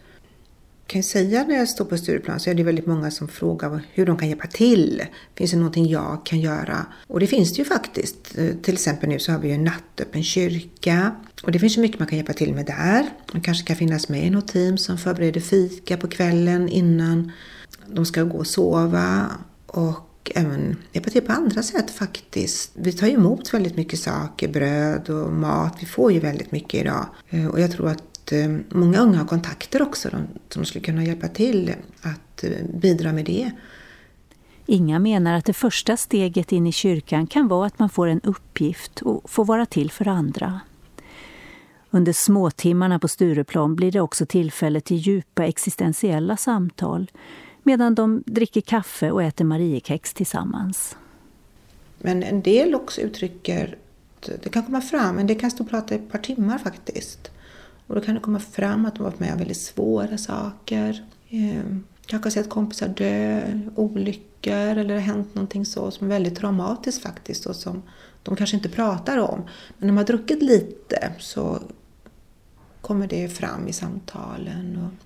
Jag 0.89 0.93
kan 0.93 1.03
säga 1.03 1.45
när 1.45 1.55
jag 1.55 1.69
står 1.69 1.85
på 1.85 1.99
Stureplan 1.99 2.41
så 2.41 2.51
är 2.51 2.55
det 2.55 2.63
väldigt 2.63 2.87
många 2.87 3.11
som 3.11 3.29
frågar 3.29 3.81
hur 3.93 4.07
de 4.07 4.17
kan 4.17 4.29
hjälpa 4.29 4.47
till. 4.47 5.03
Finns 5.35 5.51
det 5.51 5.57
någonting 5.57 5.87
jag 5.89 6.27
kan 6.27 6.41
göra? 6.41 6.87
Och 7.07 7.21
det 7.21 7.27
finns 7.27 7.53
det 7.53 7.59
ju 7.59 7.65
faktiskt. 7.65 8.39
Eh, 8.39 8.49
till 8.63 8.75
exempel 8.75 9.09
nu 9.09 9.19
så 9.19 9.33
har 9.33 9.39
vi 9.39 9.49
ju 9.49 9.55
en 9.55 9.65
nattöppen 9.65 10.25
kyrka. 10.25 11.17
Och 11.43 11.53
det 11.53 11.59
finns 11.59 11.77
ju 11.77 11.81
mycket 11.81 11.99
man 11.99 12.09
kan 12.09 12.19
hjälpa 12.19 12.33
till 12.33 12.55
med 12.55 12.67
där. 12.67 13.11
Man 13.33 13.43
kanske 13.43 13.67
kan 13.67 13.77
finnas 13.77 14.09
med 14.09 14.27
i 14.27 14.31
något 14.31 14.49
team 14.49 14.79
som 14.79 14.99
förbereder 14.99 15.41
fika 15.41 15.97
på 15.97 16.09
kvällen 16.09 16.69
innan 16.69 17.33
de 17.87 18.07
ska 18.07 18.23
gå 18.23 18.39
och 18.39 18.47
sova. 18.47 19.27
Och 19.67 20.33
även 20.35 20.77
hjälpa 20.93 21.11
till 21.11 21.23
på 21.23 21.33
andra 21.33 21.63
sätt 21.63 21.91
faktiskt. 21.91 22.71
Vi 22.75 22.93
tar 22.93 23.07
ju 23.07 23.13
emot 23.13 23.55
väldigt 23.55 23.77
mycket 23.77 23.99
saker, 23.99 24.49
bröd 24.49 25.11
och 25.11 25.33
mat. 25.33 25.77
Vi 25.81 25.87
får 25.87 26.13
ju 26.13 26.21
väldigt 26.21 26.53
mycket 26.53 26.81
idag. 26.81 27.07
Eh, 27.31 27.47
och 27.47 27.61
jag 27.61 27.73
tror 27.73 27.89
att 27.89 28.03
Eh, 28.33 28.57
många 28.69 29.01
unga 29.01 29.19
har 29.19 29.25
kontakter 29.25 29.83
också 29.83 30.09
som 30.49 30.65
skulle 30.65 30.85
kunna 30.85 31.05
hjälpa 31.05 31.29
till 31.29 31.75
att 32.03 32.45
eh, 32.45 32.51
bidra 32.75 33.13
med 33.13 33.25
det. 33.25 33.51
Inga 34.67 34.99
menar 34.99 35.35
att 35.35 35.45
det 35.45 35.53
första 35.53 35.97
steget 35.97 36.53
in 36.53 36.67
i 36.67 36.73
kyrkan 36.73 37.27
kan 37.27 37.49
vara 37.49 37.67
att 37.67 37.79
man 37.79 37.89
får 37.89 38.07
en 38.07 38.21
uppgift 38.21 39.03
och 39.03 39.31
får 39.31 39.45
vara 39.45 39.67
till 39.67 39.91
för 39.91 40.09
andra. 40.09 40.61
Under 41.91 42.13
småtimmarna 42.13 42.99
på 42.99 43.09
Stureplan 43.09 43.77
blir 43.77 43.93
det 43.93 44.01
också 44.01 44.27
tillfälle 44.27 44.81
till 44.81 44.97
djupa 44.97 45.45
existentiella 45.45 46.37
samtal 46.37 47.11
medan 47.63 47.95
de 47.95 48.23
dricker 48.27 48.61
kaffe 48.61 49.11
och 49.11 49.23
äter 49.23 49.45
Mariekex 49.45 50.15
tillsammans. 50.15 50.97
Men 51.99 52.23
en 52.23 52.43
del 52.43 52.75
också 52.75 53.01
uttrycker, 53.01 53.77
det 54.43 54.49
kan 54.53 54.63
komma 54.63 54.81
fram, 54.81 55.17
men 55.17 55.27
det 55.27 55.35
kan 55.35 55.51
stå 55.51 55.65
och 55.65 55.71
prata 55.71 55.95
i 55.95 55.99
ett 55.99 56.13
par 56.13 56.19
timmar 56.19 56.59
faktiskt. 56.59 57.31
Och 57.89 57.95
då 57.95 58.01
kan 58.01 58.15
det 58.15 58.21
komma 58.21 58.39
fram 58.39 58.87
att 58.87 58.95
de 58.95 59.03
varit 59.03 59.21
med 59.21 59.33
om 59.33 59.39
väldigt 59.39 59.61
svåra 59.61 60.19
saker. 60.19 61.05
Eh, 61.29 61.77
kanske 62.07 62.27
har 62.27 62.31
sett 62.31 62.51
kompisar 62.51 62.89
dö, 62.89 63.43
olyckor 63.75 64.53
eller 64.53 64.85
det 64.85 64.95
har 64.95 65.01
hänt 65.01 65.35
någonting 65.35 65.67
så 65.67 65.91
som 65.91 66.07
är 66.07 66.11
väldigt 66.11 66.37
traumatiskt 66.37 67.03
faktiskt 67.03 67.47
och 67.47 67.57
som 67.57 67.83
de 68.23 68.37
kanske 68.37 68.57
inte 68.57 68.69
pratar 68.69 69.19
om. 69.19 69.39
Men 69.39 69.47
när 69.79 69.87
de 69.87 69.97
har 69.97 70.05
druckit 70.05 70.43
lite 70.43 71.13
så 71.19 71.63
kommer 72.81 73.07
det 73.07 73.29
fram 73.29 73.69
i 73.69 73.73
samtalen. 73.73 74.77
Och 74.77 75.05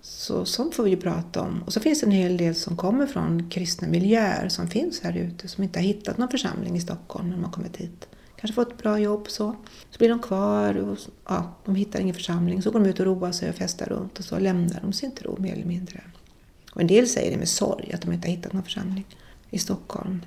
så 0.00 0.44
sånt 0.44 0.74
får 0.74 0.82
vi 0.82 0.90
ju 0.90 0.96
prata 0.96 1.40
om. 1.40 1.62
Och 1.66 1.72
så 1.72 1.80
finns 1.80 2.00
det 2.00 2.06
en 2.06 2.12
hel 2.12 2.36
del 2.36 2.54
som 2.54 2.76
kommer 2.76 3.06
från 3.06 3.50
kristna 3.50 3.88
miljöer 3.88 4.48
som 4.48 4.68
finns 4.68 5.00
här 5.00 5.16
ute 5.16 5.48
som 5.48 5.64
inte 5.64 5.78
har 5.78 5.84
hittat 5.84 6.18
någon 6.18 6.28
församling 6.28 6.76
i 6.76 6.80
Stockholm 6.80 7.28
när 7.28 7.36
de 7.36 7.44
har 7.44 7.52
kommit 7.52 7.76
hit 7.76 8.08
kanske 8.40 8.54
fått 8.54 8.72
ett 8.72 8.82
bra 8.82 8.98
jobb 8.98 9.26
så. 9.28 9.56
Så 9.90 9.98
blir 9.98 10.08
de 10.08 10.18
kvar 10.18 10.74
och 10.74 10.98
ja, 11.28 11.54
de 11.64 11.74
hittar 11.74 12.00
ingen 12.00 12.14
församling. 12.14 12.62
Så 12.62 12.70
går 12.70 12.80
de 12.80 12.88
ut 12.88 13.00
och 13.00 13.06
roar 13.06 13.32
sig 13.32 13.48
och 13.48 13.54
festar 13.54 13.86
runt 13.86 14.18
och 14.18 14.24
så 14.24 14.38
lämnar 14.38 14.80
de 14.80 14.92
sin 14.92 15.14
tro 15.14 15.36
mer 15.38 15.52
eller 15.52 15.66
mindre. 15.66 16.00
Och 16.72 16.80
en 16.80 16.86
del 16.86 17.08
säger 17.08 17.30
det 17.30 17.36
med 17.36 17.48
sorg 17.48 17.92
att 17.92 18.02
de 18.02 18.12
inte 18.12 18.28
har 18.28 18.34
hittat 18.34 18.52
någon 18.52 18.62
församling 18.62 19.06
i 19.50 19.58
Stockholm. 19.58 20.22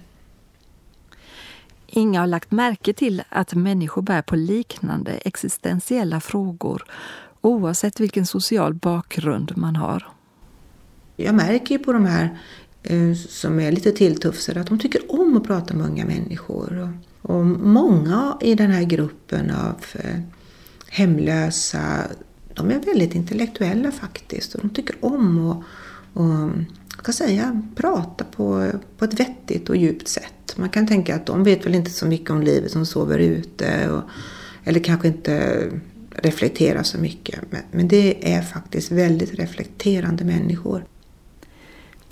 Inga 1.88 2.20
har 2.20 2.28
lagt 2.28 2.52
märke 2.52 2.94
till 2.94 3.24
att 3.30 3.54
människor 3.54 4.02
bär 4.02 4.22
på 4.22 4.36
liknande 4.36 5.12
existentiella 5.12 6.22
frågor 6.22 6.84
oavsett 7.42 8.00
vilken 8.00 8.26
social 8.26 8.74
bakgrund 8.74 9.52
man 9.56 9.76
har. 9.76 10.08
Jag 11.16 11.36
märker 11.36 11.78
ju 11.78 11.84
på 11.84 11.94
de 11.94 12.06
här 12.06 12.38
eh, 12.84 13.14
som 13.14 13.60
är 13.60 13.72
lite 13.72 13.92
tilltufsade 13.92 14.62
att 14.62 14.68
de 14.68 14.80
tycker 14.80 15.22
om 15.22 15.38
att 15.38 15.44
prata 15.44 15.74
med 15.74 15.86
unga 15.86 16.06
människor. 16.06 16.94
Och 17.24 17.46
många 17.46 18.38
i 18.42 18.56
den 18.56 18.72
här 18.72 18.84
gruppen 18.84 19.52
av 19.52 19.86
eh, 19.94 20.20
hemlösa, 20.90 22.04
de 22.54 22.72
är 22.72 22.80
väldigt 22.80 23.16
intellektuella 23.16 23.92
faktiskt 23.92 24.56
och 24.56 24.62
de 24.62 24.70
tycker 24.70 24.96
om 25.02 25.50
att 25.50 25.64
och, 26.14 26.50
kan 27.04 27.14
säga, 27.14 27.62
prata 27.76 28.24
på, 28.24 28.72
på 28.98 29.06
ett 29.06 29.20
vettigt 29.20 29.70
och 29.70 29.76
djupt 29.76 30.08
sätt. 30.08 30.54
Man 30.56 30.70
kan 30.70 30.88
tänka 30.88 31.16
att 31.16 31.26
de 31.26 31.44
vet 31.44 31.66
väl 31.66 31.76
inte 31.76 31.92
så 31.92 32.06
mycket 32.06 32.30
om 32.30 32.42
livet 32.42 32.72
som 32.72 32.86
sover 32.86 33.20
ute 33.20 33.90
och, 33.90 34.02
eller 34.64 34.80
kanske 34.80 35.08
inte 35.08 35.66
reflekterar 36.16 36.84
så 36.84 36.98
mycket. 36.98 37.40
Men, 37.50 37.62
men 37.72 37.88
det 37.88 38.34
är 38.34 38.42
faktiskt 38.42 38.92
väldigt 38.92 39.34
reflekterande 39.34 40.24
människor. 40.24 40.86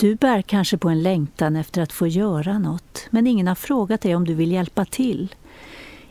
Du 0.01 0.15
bär 0.15 0.41
kanske 0.41 0.77
på 0.77 0.89
en 0.89 1.03
längtan 1.03 1.55
efter 1.55 1.81
att 1.81 1.91
få 1.91 2.08
göra 2.08 2.60
något, 2.60 3.08
men 3.10 3.27
ingen 3.27 3.48
har 3.48 3.55
frågat 3.55 4.01
dig 4.01 4.15
om 4.15 4.25
du 4.25 4.34
vill 4.34 4.51
hjälpa 4.51 4.86
till. 4.86 5.36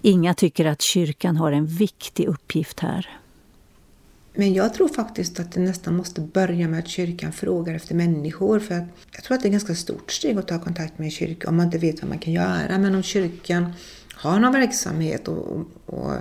Inga 0.03 0.35
tycker 0.35 0.65
att 0.65 0.83
kyrkan 0.83 1.37
har 1.37 1.53
en 1.53 1.67
viktig 1.67 2.27
uppgift 2.27 2.81
här. 2.81 3.09
Men 4.35 4.55
jag 4.55 4.75
tror 4.75 4.89
faktiskt 4.89 5.41
att 5.41 5.53
det 5.53 5.61
nästan 5.61 5.97
måste 5.97 6.21
börja 6.21 6.69
med 6.69 6.79
att 6.79 6.89
kyrkan 6.89 7.33
frågar 7.33 7.75
efter 7.75 7.95
människor. 7.95 8.61
För 8.61 8.87
jag 9.13 9.25
tror 9.25 9.37
att 9.37 9.43
det 9.43 9.47
är 9.47 9.51
ett 9.51 9.53
ganska 9.53 9.75
stort 9.75 10.13
steg 10.13 10.39
att 10.39 10.49
ta 10.49 10.59
kontakt 10.59 10.99
med 10.99 11.05
en 11.05 11.11
kyrka 11.11 11.49
om 11.49 11.57
man 11.57 11.67
inte 11.67 11.79
vet 11.79 12.03
vad 12.03 12.09
man 12.09 12.19
kan 12.19 12.33
göra. 12.33 12.79
Men 12.79 12.95
om 12.95 13.03
kyrkan 13.03 13.73
har 14.15 14.41
någon 14.41 14.53
verksamhet 14.53 15.29
och, 15.29 15.47
och, 15.47 15.67
och 15.87 16.13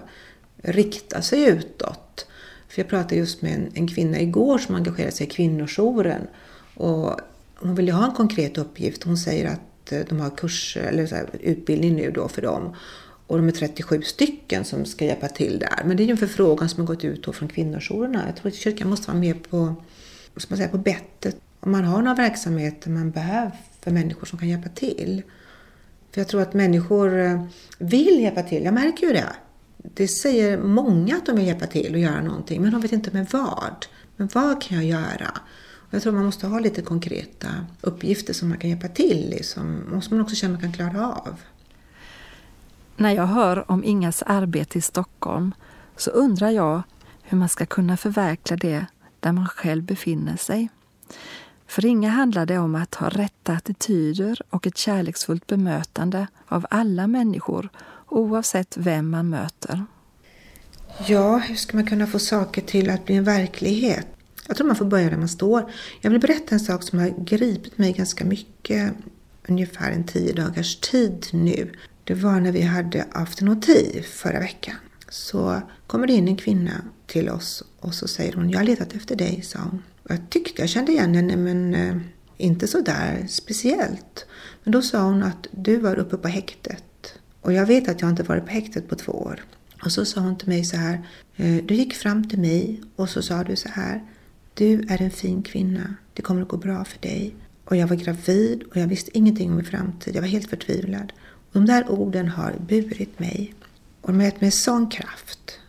riktar 0.63 1.21
sig 1.21 1.43
utåt. 1.43 2.27
För 2.67 2.81
jag 2.81 2.89
pratade 2.89 3.15
just 3.15 3.41
med 3.41 3.53
en, 3.53 3.71
en 3.73 3.87
kvinna 3.87 4.19
igår 4.19 4.57
som 4.57 4.75
engagerar 4.75 5.11
sig 5.11 5.27
i 5.27 5.29
kvinnojouren. 5.29 6.27
Och 6.75 7.19
hon 7.61 7.75
vill 7.75 7.87
ju 7.87 7.93
ha 7.93 8.05
en 8.05 8.11
konkret 8.11 8.57
uppgift. 8.57 9.03
Hon 9.03 9.17
säger 9.17 9.51
att 9.51 9.91
eh, 9.91 9.99
de 10.09 10.19
har 10.19 10.29
kurser, 10.29 10.81
eller 10.81 11.05
så 11.05 11.15
här, 11.15 11.29
utbildning 11.39 11.95
nu 11.95 12.11
då 12.11 12.27
för 12.27 12.41
dem. 12.41 12.75
Och 13.27 13.37
de 13.37 13.47
är 13.47 13.51
37 13.51 14.01
stycken 14.01 14.65
som 14.65 14.85
ska 14.85 15.05
hjälpa 15.05 15.27
till 15.27 15.59
där. 15.59 15.83
Men 15.85 15.97
det 15.97 16.03
är 16.03 16.05
ju 16.05 16.11
en 16.11 16.17
förfrågan 16.17 16.69
som 16.69 16.79
har 16.79 16.87
gått 16.87 17.03
ut 17.03 17.35
från 17.35 17.49
kvinnojourerna. 17.49 18.23
Jag 18.25 18.35
tror 18.35 18.47
att 18.47 18.55
kyrkan 18.57 18.89
måste 18.89 19.07
vara 19.07 19.19
med 19.19 19.49
på, 19.49 19.75
ska 20.37 20.49
man 20.49 20.57
säga, 20.57 20.69
på 20.69 20.77
bettet. 20.77 21.37
Om 21.59 21.71
man 21.71 21.83
har 21.83 22.01
några 22.01 22.15
verksamheter 22.15 22.89
man 22.89 23.11
behöver 23.11 23.51
för 23.81 23.91
människor 23.91 24.25
som 24.25 24.39
kan 24.39 24.49
hjälpa 24.49 24.69
till. 24.69 25.21
För 26.11 26.21
jag 26.21 26.27
tror 26.27 26.41
att 26.41 26.53
människor 26.53 27.19
eh, 27.19 27.43
vill 27.77 28.19
hjälpa 28.19 28.43
till. 28.43 28.63
Jag 28.63 28.73
märker 28.73 29.07
ju 29.07 29.13
det. 29.13 29.33
Det 29.77 30.07
säger 30.07 30.57
många 30.57 31.15
att 31.15 31.25
de 31.25 31.35
vill 31.35 31.47
hjälpa 31.47 31.67
till 31.67 31.93
och 31.93 31.99
göra 31.99 32.21
någonting, 32.21 32.61
men 32.61 32.71
de 32.71 32.81
vet 32.81 32.91
inte 32.91 33.11
med 33.11 33.27
vad. 33.31 33.85
Men 34.15 34.29
vad 34.33 34.61
kan 34.61 34.77
jag 34.77 34.85
göra? 34.85 35.31
Jag 35.89 36.01
tror 36.01 36.13
man 36.13 36.25
måste 36.25 36.47
ha 36.47 36.59
lite 36.59 36.81
konkreta 36.81 37.47
uppgifter 37.81 38.33
som 38.33 38.49
man 38.49 38.57
kan 38.57 38.69
hjälpa 38.69 38.87
till 38.87 39.33
i, 39.39 39.43
som 39.43 39.83
måste 39.91 40.13
man 40.13 40.23
också 40.23 40.35
känna 40.35 40.53
att 40.55 40.61
man 40.61 40.73
kan 40.73 40.91
klara 40.91 41.07
av. 41.07 41.35
När 42.95 43.11
jag 43.11 43.27
hör 43.27 43.71
om 43.71 43.83
Ingas 43.83 44.23
arbete 44.25 44.77
i 44.77 44.81
Stockholm 44.81 45.51
så 45.97 46.11
undrar 46.11 46.49
jag 46.49 46.81
hur 47.21 47.37
man 47.37 47.49
ska 47.49 47.65
kunna 47.65 47.97
förverkliga 47.97 48.57
det 48.57 48.85
där 49.19 49.31
man 49.31 49.47
själv 49.47 49.83
befinner 49.83 50.37
sig. 50.37 50.69
För 51.67 51.85
Inga 51.85 52.09
handlar 52.09 52.45
det 52.45 52.57
om 52.57 52.75
att 52.75 52.95
ha 52.95 53.09
rätta 53.09 53.53
attityder 53.53 54.41
och 54.49 54.67
ett 54.67 54.77
kärleksfullt 54.77 55.47
bemötande 55.47 56.27
av 56.47 56.65
alla 56.69 57.07
människor 57.07 57.69
oavsett 58.07 58.77
vem 58.77 59.09
man 59.09 59.29
möter. 59.29 59.85
Ja, 61.07 61.37
hur 61.37 61.55
ska 61.55 61.77
man 61.77 61.85
kunna 61.85 62.07
få 62.07 62.19
saker 62.19 62.61
till 62.61 62.89
att 62.89 63.05
bli 63.05 63.15
en 63.15 63.23
verklighet? 63.23 64.07
Jag 64.49 64.57
tror 64.57 64.67
man 64.67 64.75
får 64.75 64.85
börja 64.85 65.09
där 65.09 65.17
man 65.17 65.29
står. 65.29 65.71
Jag 66.01 66.11
vill 66.11 66.19
berätta 66.19 66.55
en 66.55 66.59
sak 66.59 66.83
som 66.83 66.99
har 66.99 67.25
gripit 67.25 67.77
mig 67.77 67.93
ganska 67.93 68.25
mycket, 68.25 68.93
ungefär 69.47 69.91
en 69.91 70.03
tio 70.03 70.33
dagars 70.33 70.75
tid 70.75 71.25
nu. 71.31 71.71
Det 72.03 72.13
var 72.13 72.39
när 72.39 72.51
vi 72.51 72.61
hade 72.61 73.05
afternotiv 73.11 74.01
förra 74.01 74.39
veckan. 74.39 74.75
Så 75.09 75.61
kommer 75.87 76.07
det 76.07 76.13
in 76.13 76.27
en 76.27 76.37
kvinna 76.37 76.81
till 77.07 77.29
oss 77.29 77.63
och 77.79 77.93
så 77.93 78.07
säger 78.07 78.33
hon, 78.33 78.49
jag 78.49 78.59
har 78.59 78.65
letat 78.65 78.93
efter 78.93 79.15
dig, 79.15 79.41
sa 79.41 79.59
hon. 79.59 79.83
Och 80.03 80.11
jag 80.11 80.29
tyckte 80.29 80.61
jag 80.61 80.69
kände 80.69 80.91
igen 80.91 81.15
henne, 81.15 81.37
men 81.37 81.75
eh, 81.75 81.95
inte 82.37 82.67
så 82.67 82.81
där 82.81 83.25
speciellt. 83.29 84.25
Men 84.63 84.71
då 84.71 84.81
sa 84.81 85.03
hon 85.03 85.23
att 85.23 85.47
du 85.51 85.77
var 85.77 85.99
uppe 85.99 86.17
på 86.17 86.27
häktet. 86.27 87.13
Och 87.41 87.53
jag 87.53 87.65
vet 87.65 87.89
att 87.89 88.01
jag 88.01 88.09
inte 88.09 88.23
varit 88.23 88.45
på 88.45 88.51
häktet 88.51 88.89
på 88.89 88.95
två 88.95 89.11
år. 89.11 89.43
Och 89.83 89.91
så 89.91 90.05
sa 90.05 90.21
hon 90.21 90.37
till 90.37 90.49
mig 90.49 90.65
så 90.65 90.77
här, 90.77 91.07
eh, 91.35 91.65
du 91.65 91.73
gick 91.73 91.93
fram 91.93 92.29
till 92.29 92.39
mig 92.39 92.81
och 92.95 93.09
så 93.09 93.21
sa 93.21 93.43
du 93.43 93.55
så 93.55 93.69
här, 93.69 94.03
du 94.59 94.85
är 94.89 95.01
en 95.01 95.11
fin 95.11 95.43
kvinna. 95.43 95.95
Det 96.13 96.21
kommer 96.21 96.41
att 96.41 96.47
gå 96.47 96.57
bra 96.57 96.85
för 96.85 96.99
dig. 96.99 97.35
Och 97.65 97.75
jag 97.75 97.87
var 97.87 97.95
gravid 97.95 98.63
och 98.63 98.77
jag 98.77 98.87
visste 98.87 99.17
ingenting 99.17 99.49
om 99.49 99.55
min 99.55 99.65
framtid. 99.65 100.15
Jag 100.15 100.21
var 100.21 100.27
helt 100.27 100.49
förtvivlad. 100.49 101.13
Och 101.19 101.53
de 101.53 101.65
där 101.65 101.91
orden 101.91 102.27
har 102.27 102.55
burit 102.67 103.19
mig. 103.19 103.53
Och 104.01 104.07
de 104.07 104.19
har 104.19 104.25
gett 104.25 104.41
mig 104.41 104.51
sån 104.51 104.89
kraft. 104.89 105.59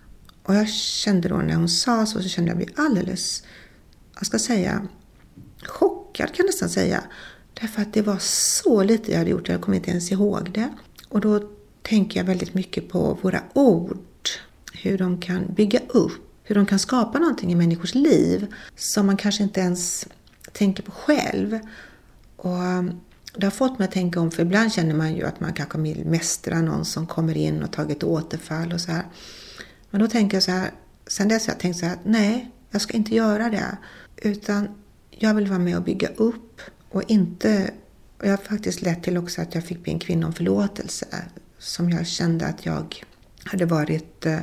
Och 0.43 0.55
jag 0.55 0.69
kände 0.69 1.29
då 1.29 1.37
när 1.37 1.55
hon 1.55 1.69
sa 1.69 2.07
så, 2.07 2.23
så 2.23 2.29
kände 2.29 2.51
jag 2.51 2.59
mig 2.59 2.69
alldeles, 2.77 3.43
jag 4.15 4.27
ska 4.27 4.39
säga, 4.39 4.87
chockad 5.63 6.27
kan 6.27 6.37
jag 6.37 6.47
nästan 6.47 6.69
säga. 6.69 7.05
Därför 7.61 7.83
att 7.83 7.93
det 7.93 8.03
var 8.03 8.19
så 8.63 8.83
lite 8.83 9.11
jag 9.11 9.19
hade 9.19 9.31
gjort, 9.31 9.49
jag 9.49 9.61
kommer 9.61 9.77
inte 9.77 9.91
ens 9.91 10.13
ihåg 10.13 10.51
det. 10.53 10.69
Och 11.09 11.21
då 11.21 11.51
tänker 11.83 12.21
jag 12.21 12.25
väldigt 12.25 12.55
mycket 12.55 12.89
på 12.89 13.19
våra 13.23 13.43
ord 13.55 13.99
hur 14.73 14.99
de 14.99 15.21
kan 15.21 15.55
bygga 15.55 15.81
upp, 15.89 16.30
hur 16.51 16.55
de 16.55 16.67
kan 16.67 16.79
skapa 16.79 17.19
någonting 17.19 17.53
i 17.53 17.55
människors 17.55 17.95
liv 17.95 18.55
som 18.77 19.07
man 19.07 19.17
kanske 19.17 19.43
inte 19.43 19.61
ens 19.61 20.07
tänker 20.53 20.83
på 20.83 20.91
själv. 20.91 21.59
Och 22.37 22.55
um, 22.55 23.01
det 23.37 23.47
har 23.47 23.51
fått 23.51 23.79
mig 23.79 23.89
att 23.89 23.95
tänka 23.95 24.21
om, 24.21 24.31
för 24.31 24.43
ibland 24.43 24.73
känner 24.73 24.95
man 24.95 25.15
ju 25.15 25.27
att 25.27 25.41
man 25.41 25.53
kanske 25.53 25.79
vill 25.79 26.05
mästra 26.05 26.61
någon 26.61 26.85
som 26.85 27.07
kommer 27.07 27.37
in 27.37 27.63
och 27.63 27.73
tagit 27.73 28.03
återfall 28.03 28.73
och 28.73 28.81
så 28.81 28.93
här. 28.93 29.05
Men 29.91 30.01
då 30.01 30.09
tänker 30.09 30.37
jag 30.37 30.43
så 30.43 30.51
här, 30.51 30.71
sen 31.07 31.29
dess 31.29 31.47
har 31.47 31.55
jag 31.55 31.61
tänkt 31.61 31.79
så 31.79 31.87
här, 31.87 31.99
nej, 32.05 32.51
jag 32.71 32.83
ska 32.83 32.97
inte 32.97 33.15
göra 33.15 33.49
det. 33.49 33.77
Utan 34.17 34.69
jag 35.11 35.35
vill 35.35 35.47
vara 35.47 35.59
med 35.59 35.77
och 35.77 35.83
bygga 35.83 36.09
upp 36.09 36.61
och 36.89 37.03
inte... 37.07 37.71
Och 38.19 38.27
jag 38.27 38.31
har 38.31 38.37
faktiskt 38.37 38.83
lett 38.83 39.03
till 39.03 39.17
också 39.17 39.43
att 39.43 39.55
jag 39.55 39.65
fick 39.65 39.85
be 39.85 39.91
en 39.91 39.99
kvinna 39.99 40.27
om 40.27 40.33
förlåtelse 40.33 41.07
som 41.59 41.91
jag 41.91 42.07
kände 42.07 42.47
att 42.47 42.67
jag 42.67 43.05
hade 43.45 43.67
varit... 43.67 44.27
Eh, 44.27 44.41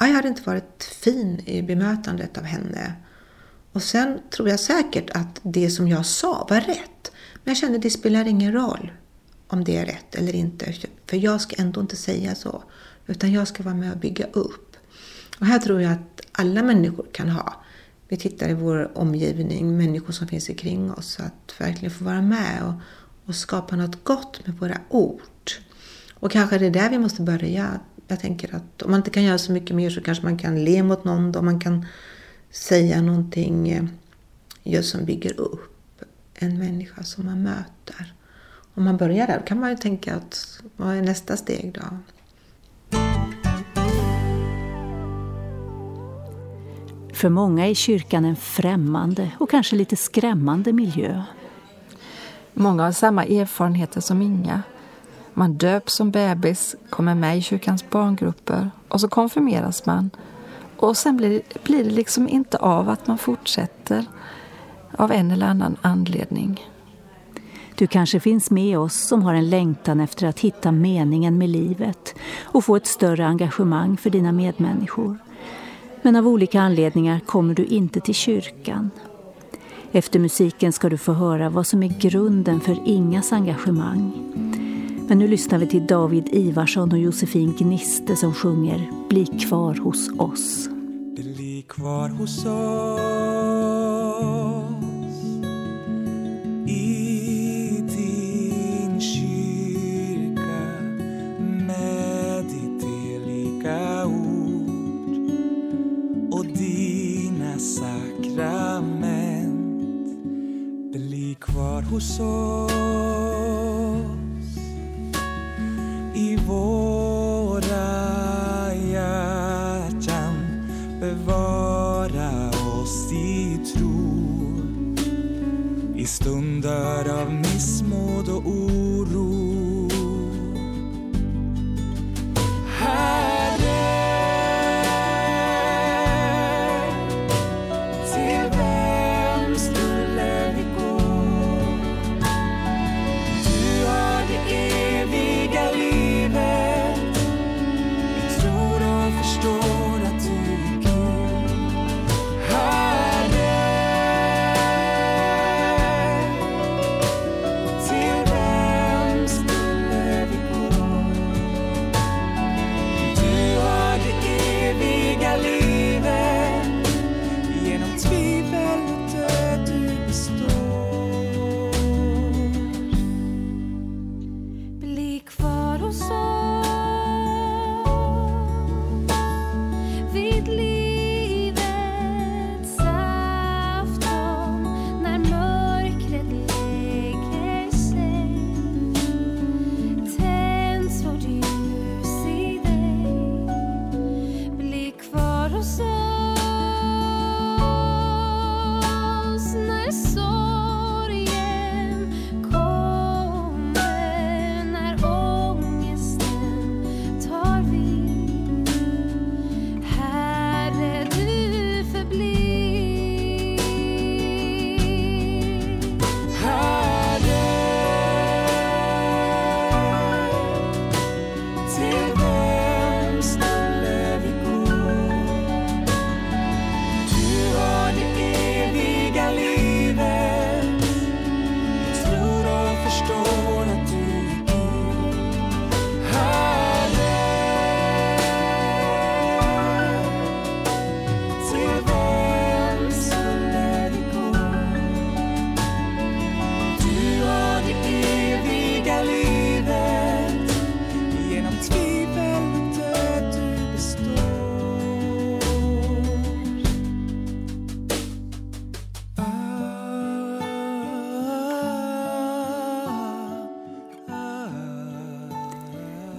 jag 0.00 0.14
hade 0.14 0.28
inte 0.28 0.42
varit 0.42 0.84
fin 0.84 1.40
i 1.46 1.62
bemötandet 1.62 2.38
av 2.38 2.44
henne. 2.44 2.92
Och 3.72 3.82
sen 3.82 4.18
tror 4.30 4.48
jag 4.48 4.60
säkert 4.60 5.10
att 5.10 5.40
det 5.42 5.70
som 5.70 5.88
jag 5.88 6.06
sa 6.06 6.46
var 6.50 6.60
rätt. 6.60 7.12
Men 7.44 7.50
jag 7.50 7.56
kände 7.56 7.76
att 7.76 7.82
det 7.82 7.90
spelar 7.90 8.28
ingen 8.28 8.52
roll 8.52 8.92
om 9.48 9.64
det 9.64 9.76
är 9.76 9.86
rätt 9.86 10.14
eller 10.14 10.34
inte. 10.34 10.74
För 11.06 11.16
jag 11.16 11.40
ska 11.40 11.56
ändå 11.62 11.80
inte 11.80 11.96
säga 11.96 12.34
så. 12.34 12.62
Utan 13.06 13.32
jag 13.32 13.48
ska 13.48 13.62
vara 13.62 13.74
med 13.74 13.92
och 13.92 13.98
bygga 13.98 14.26
upp. 14.32 14.76
Och 15.38 15.46
här 15.46 15.58
tror 15.58 15.82
jag 15.82 15.92
att 15.92 16.20
alla 16.32 16.62
människor 16.62 17.06
kan 17.12 17.28
ha. 17.28 17.54
Vi 18.08 18.16
tittar 18.16 18.48
i 18.48 18.54
vår 18.54 18.98
omgivning, 18.98 19.76
människor 19.76 20.12
som 20.12 20.28
finns 20.28 20.48
omkring 20.48 20.92
oss. 20.92 21.20
Att 21.20 21.60
verkligen 21.60 21.94
få 21.94 22.04
vara 22.04 22.22
med 22.22 22.62
och, 22.62 22.74
och 23.28 23.34
skapa 23.34 23.76
något 23.76 24.04
gott 24.04 24.46
med 24.46 24.58
våra 24.58 24.78
ord. 24.88 25.50
Och 26.14 26.30
kanske 26.30 26.58
det 26.58 26.66
är 26.66 26.70
där 26.70 26.90
vi 26.90 26.98
måste 26.98 27.22
börja. 27.22 27.80
Jag 28.08 28.20
tänker 28.20 28.54
att 28.54 28.82
om 28.82 28.90
man 28.90 29.00
inte 29.00 29.10
kan 29.10 29.22
göra 29.22 29.38
så 29.38 29.52
mycket 29.52 29.76
mer 29.76 29.90
så 29.90 30.00
kanske 30.00 30.24
man 30.24 30.38
kan 30.38 30.64
le 30.64 30.82
mot 30.82 31.04
någon 31.04 31.32
då. 31.32 31.42
Man 31.42 31.60
kan 31.60 31.86
säga 32.50 33.02
någonting 33.02 33.68
eh, 33.68 33.84
just 34.62 34.90
som 34.90 35.04
bygger 35.04 35.40
upp 35.40 36.04
en 36.34 36.58
människa 36.58 37.02
som 37.02 37.26
man 37.26 37.42
möter. 37.42 38.14
Om 38.74 38.84
man 38.84 38.96
börjar 38.96 39.26
där 39.26 39.42
kan 39.46 39.60
man 39.60 39.70
ju 39.70 39.76
tänka 39.76 40.14
att 40.14 40.60
vad 40.76 40.96
är 40.96 41.02
nästa 41.02 41.36
steg 41.36 41.72
då? 41.74 41.98
För 47.12 47.28
många 47.28 47.66
är 47.66 47.74
kyrkan 47.74 48.24
en 48.24 48.36
främmande 48.36 49.30
och 49.38 49.50
kanske 49.50 49.76
lite 49.76 49.96
skrämmande 49.96 50.72
miljö. 50.72 51.22
Många 52.54 52.82
har 52.82 52.92
samma 52.92 53.24
erfarenheter 53.24 54.00
som 54.00 54.22
Inga. 54.22 54.62
Man 55.38 55.54
döps 55.54 55.94
som 55.94 56.10
bebis, 56.10 56.76
kommer 56.90 57.14
med 57.14 57.38
i 57.38 57.42
kyrkans 57.42 57.90
barngrupper 57.90 58.70
och 58.88 59.00
så 59.00 59.08
konfirmeras 59.08 59.86
man. 59.86 60.10
Och 60.76 60.96
sen 60.96 61.16
blir, 61.16 61.42
blir 61.62 61.84
det 61.84 61.90
liksom 61.90 62.28
inte 62.28 62.56
av 62.56 62.88
att 62.88 63.06
man 63.06 63.18
fortsätter 63.18 64.04
av 64.96 65.12
en 65.12 65.30
eller 65.30 65.46
annan 65.46 65.76
anledning. 65.82 66.60
Du 67.74 67.86
kanske 67.86 68.20
finns 68.20 68.50
med 68.50 68.78
oss 68.78 68.94
som 68.94 69.22
har 69.22 69.34
en 69.34 69.50
längtan 69.50 70.00
efter 70.00 70.26
att 70.26 70.40
hitta 70.40 70.72
meningen 70.72 71.38
med 71.38 71.48
livet 71.48 72.14
och 72.42 72.64
få 72.64 72.76
ett 72.76 72.86
större 72.86 73.26
engagemang 73.26 73.96
för 73.96 74.10
dina 74.10 74.32
medmänniskor. 74.32 75.18
Men 76.02 76.16
av 76.16 76.28
olika 76.28 76.60
anledningar 76.60 77.20
kommer 77.20 77.54
du 77.54 77.64
inte 77.64 78.00
till 78.00 78.14
kyrkan. 78.14 78.90
Efter 79.92 80.18
musiken 80.18 80.72
ska 80.72 80.88
du 80.88 80.98
få 80.98 81.12
höra 81.12 81.50
vad 81.50 81.66
som 81.66 81.82
är 81.82 82.00
grunden 82.00 82.60
för 82.60 82.78
Ingas 82.84 83.32
engagemang. 83.32 84.27
Men 85.08 85.18
nu 85.18 85.28
lyssnar 85.28 85.58
vi 85.58 85.66
till 85.66 85.86
David 85.86 86.28
Ivarsson 86.32 86.92
och 86.92 86.98
Josefin 86.98 87.54
Gniste 87.58 88.16
som 88.16 88.34
sjunger 88.34 88.90
Bli 89.08 89.26
kvar 89.26 89.74
hos 89.74 90.10
oss. 90.18 90.68
Bli 91.14 91.64
kvar 91.68 92.08
hos 92.08 92.38
oss 92.38 92.48
i 96.66 97.82
din 97.88 99.00
kyrka 99.00 100.42
med 101.66 102.44
ditt 102.44 102.84
heliga 102.84 104.06
ord 104.06 105.30
och 106.32 106.46
dina 106.46 107.58
sakrament. 107.58 109.08
Bli 110.92 111.36
kvar 111.40 111.82
hos 111.82 112.20
oss 112.20 112.67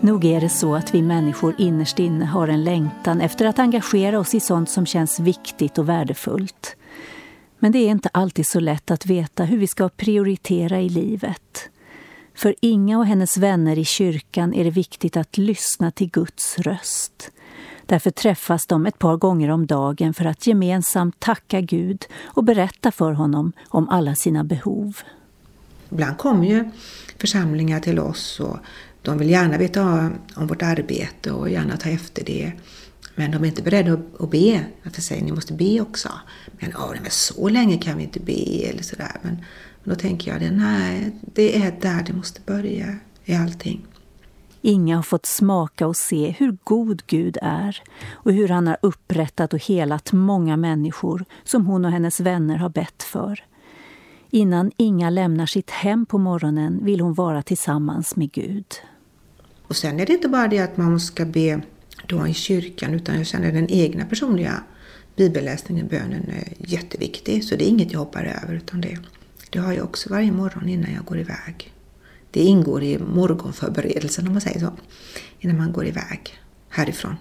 Nog 0.10 0.26
är 0.26 0.42
det 0.42 0.50
så 0.50 0.76
att 0.76 0.94
vi 0.94 1.02
människor 1.02 1.56
innerst 1.58 2.00
inne 2.00 2.26
har 2.26 2.48
en 2.48 2.64
längtan 2.64 3.22
efter 3.22 3.46
att 3.46 3.60
engagera 3.60 4.20
oss 4.20 4.36
i 4.36 4.40
sånt 4.40 4.70
som 4.70 4.86
känns 4.86 5.20
viktigt 5.20 5.78
och 5.78 5.90
värdefullt. 5.90 6.76
Men 7.60 7.72
det 7.72 7.80
är 7.80 7.90
inte 7.90 8.10
alltid 8.14 8.48
så 8.48 8.60
lätt 8.60 8.92
att 8.92 9.06
veta 9.06 9.44
hur 9.44 9.58
vi 9.58 9.68
ska 9.68 9.90
prioritera 9.90 10.82
i 10.82 10.90
livet. 10.90 11.70
För 12.34 12.56
Inga 12.62 12.98
och 12.98 13.06
hennes 13.06 13.38
vänner 13.38 13.78
i 13.78 13.86
kyrkan 13.86 14.54
är 14.54 14.64
det 14.64 14.70
viktigt 14.70 15.18
att 15.18 15.38
lyssna 15.38 15.92
till 15.92 16.10
Guds 16.10 16.60
röst. 16.60 17.32
Därför 17.86 18.12
träffas 18.12 18.66
de 18.66 18.86
ett 18.86 19.00
par 19.00 19.18
gånger 19.18 19.50
om 19.50 19.68
dagen 19.68 20.14
för 20.14 20.26
att 20.26 20.48
gemensamt 20.48 21.20
tacka 21.20 21.62
Gud 21.62 22.06
och 22.24 22.44
berätta 22.44 22.92
för 22.92 23.12
honom 23.12 23.54
om 23.68 23.90
alla 23.90 24.16
sina 24.16 24.44
behov. 24.44 24.98
Ibland 25.90 26.18
kommer 26.18 26.48
ju 26.48 26.70
församlingar 27.18 27.80
till 27.80 28.00
oss 28.00 28.40
och 28.40 28.58
de 29.02 29.18
vill 29.18 29.30
gärna 29.30 29.58
veta 29.58 30.12
om 30.36 30.48
vårt 30.48 30.62
arbete 30.62 31.32
och 31.32 31.50
gärna 31.50 31.78
ta 31.78 31.90
efter 31.90 32.26
det. 32.26 32.52
Men 33.16 33.32
de 33.32 33.44
är 33.44 33.48
inte 33.48 33.62
beredda 33.62 33.94
att 34.20 34.32
be. 34.32 34.66
Varför 34.84 35.02
säger 35.02 35.24
ni 35.24 35.32
måste 35.32 35.54
be 35.54 35.82
också? 35.82 36.10
Men, 36.60 36.72
oh, 36.72 36.96
men 37.02 37.12
så 37.12 37.50
länge 37.50 37.78
kan 37.78 37.98
vi 37.98 38.04
inte 38.04 38.20
be 38.20 38.70
eller 38.70 38.84
sådär. 38.84 39.18
Men, 39.22 39.36
men 39.84 39.96
då 39.96 39.96
tänker 39.96 40.32
jag, 40.32 40.42
det, 40.42 40.52
nej, 40.52 41.12
det 41.34 41.58
är 41.58 41.76
där 41.82 42.04
det 42.08 42.14
måste 42.14 42.42
börja 42.46 42.96
i 43.26 43.36
allting. 43.36 43.86
Inga 44.62 44.96
har 44.96 45.04
fått 45.04 45.26
smaka 45.26 45.88
och 45.88 45.96
se 45.96 46.36
hur 46.38 46.58
god 46.64 47.02
Gud 47.08 47.38
är 47.42 47.82
och 48.12 48.34
hur 48.34 48.48
han 48.48 48.68
har 48.68 48.78
upprättat 48.82 49.54
och 49.54 49.64
helat 49.64 50.12
många 50.14 50.58
människor 50.58 51.26
som 51.44 51.66
hon 51.66 51.86
och 51.86 51.92
hennes 51.92 52.20
vänner 52.20 52.58
har 52.58 52.70
bett 52.70 53.04
för. 53.04 53.44
Innan 54.32 54.72
Inga 54.78 55.10
lämnar 55.10 55.46
sitt 55.46 55.70
hem 55.70 56.06
på 56.06 56.18
morgonen 56.18 56.80
vill 56.86 57.00
hon 57.00 57.14
vara 57.14 57.42
tillsammans 57.42 58.16
med 58.16 58.32
Gud. 58.32 58.66
Och 59.68 59.76
sen 59.76 60.00
är 60.00 60.06
det 60.06 60.14
inte 60.14 60.28
bara 60.28 60.48
det 60.48 60.60
att 60.60 60.78
man 60.78 61.00
ska 61.00 61.26
be 61.26 61.62
då 62.08 62.28
i 62.28 62.34
kyrkan 62.34 62.94
utan 62.94 63.16
jag 63.16 63.28
känner 63.28 63.52
den 63.52 63.70
egna 63.70 64.06
personliga 64.06 64.64
bibelläsningen, 65.16 65.88
bönen 65.88 66.30
är 66.30 66.54
jätteviktig. 66.58 67.44
Så 67.44 67.56
det 67.56 67.64
är 67.64 67.70
inget 67.70 67.92
jag 67.92 68.00
hoppar 68.00 68.24
över 68.44 68.54
utan 68.54 68.82
det, 68.82 68.98
det 69.50 69.60
har 69.60 69.74
jag 69.74 69.86
också 69.86 70.10
varje 70.10 70.32
morgon 70.32 70.70
innan 70.70 70.94
jag 70.94 71.06
går 71.06 71.20
iväg. 71.20 71.74
Det 72.32 72.42
ingår 72.42 72.84
i 72.84 73.00
morgonförberedelsen 73.00 74.28
om 74.28 74.34
man 74.34 74.42
säger 74.42 74.60
så, 74.60 74.74
innan 75.40 75.58
man 75.58 75.72
går 75.72 75.86
iväg 75.86 76.40
härifrån. 76.70 77.16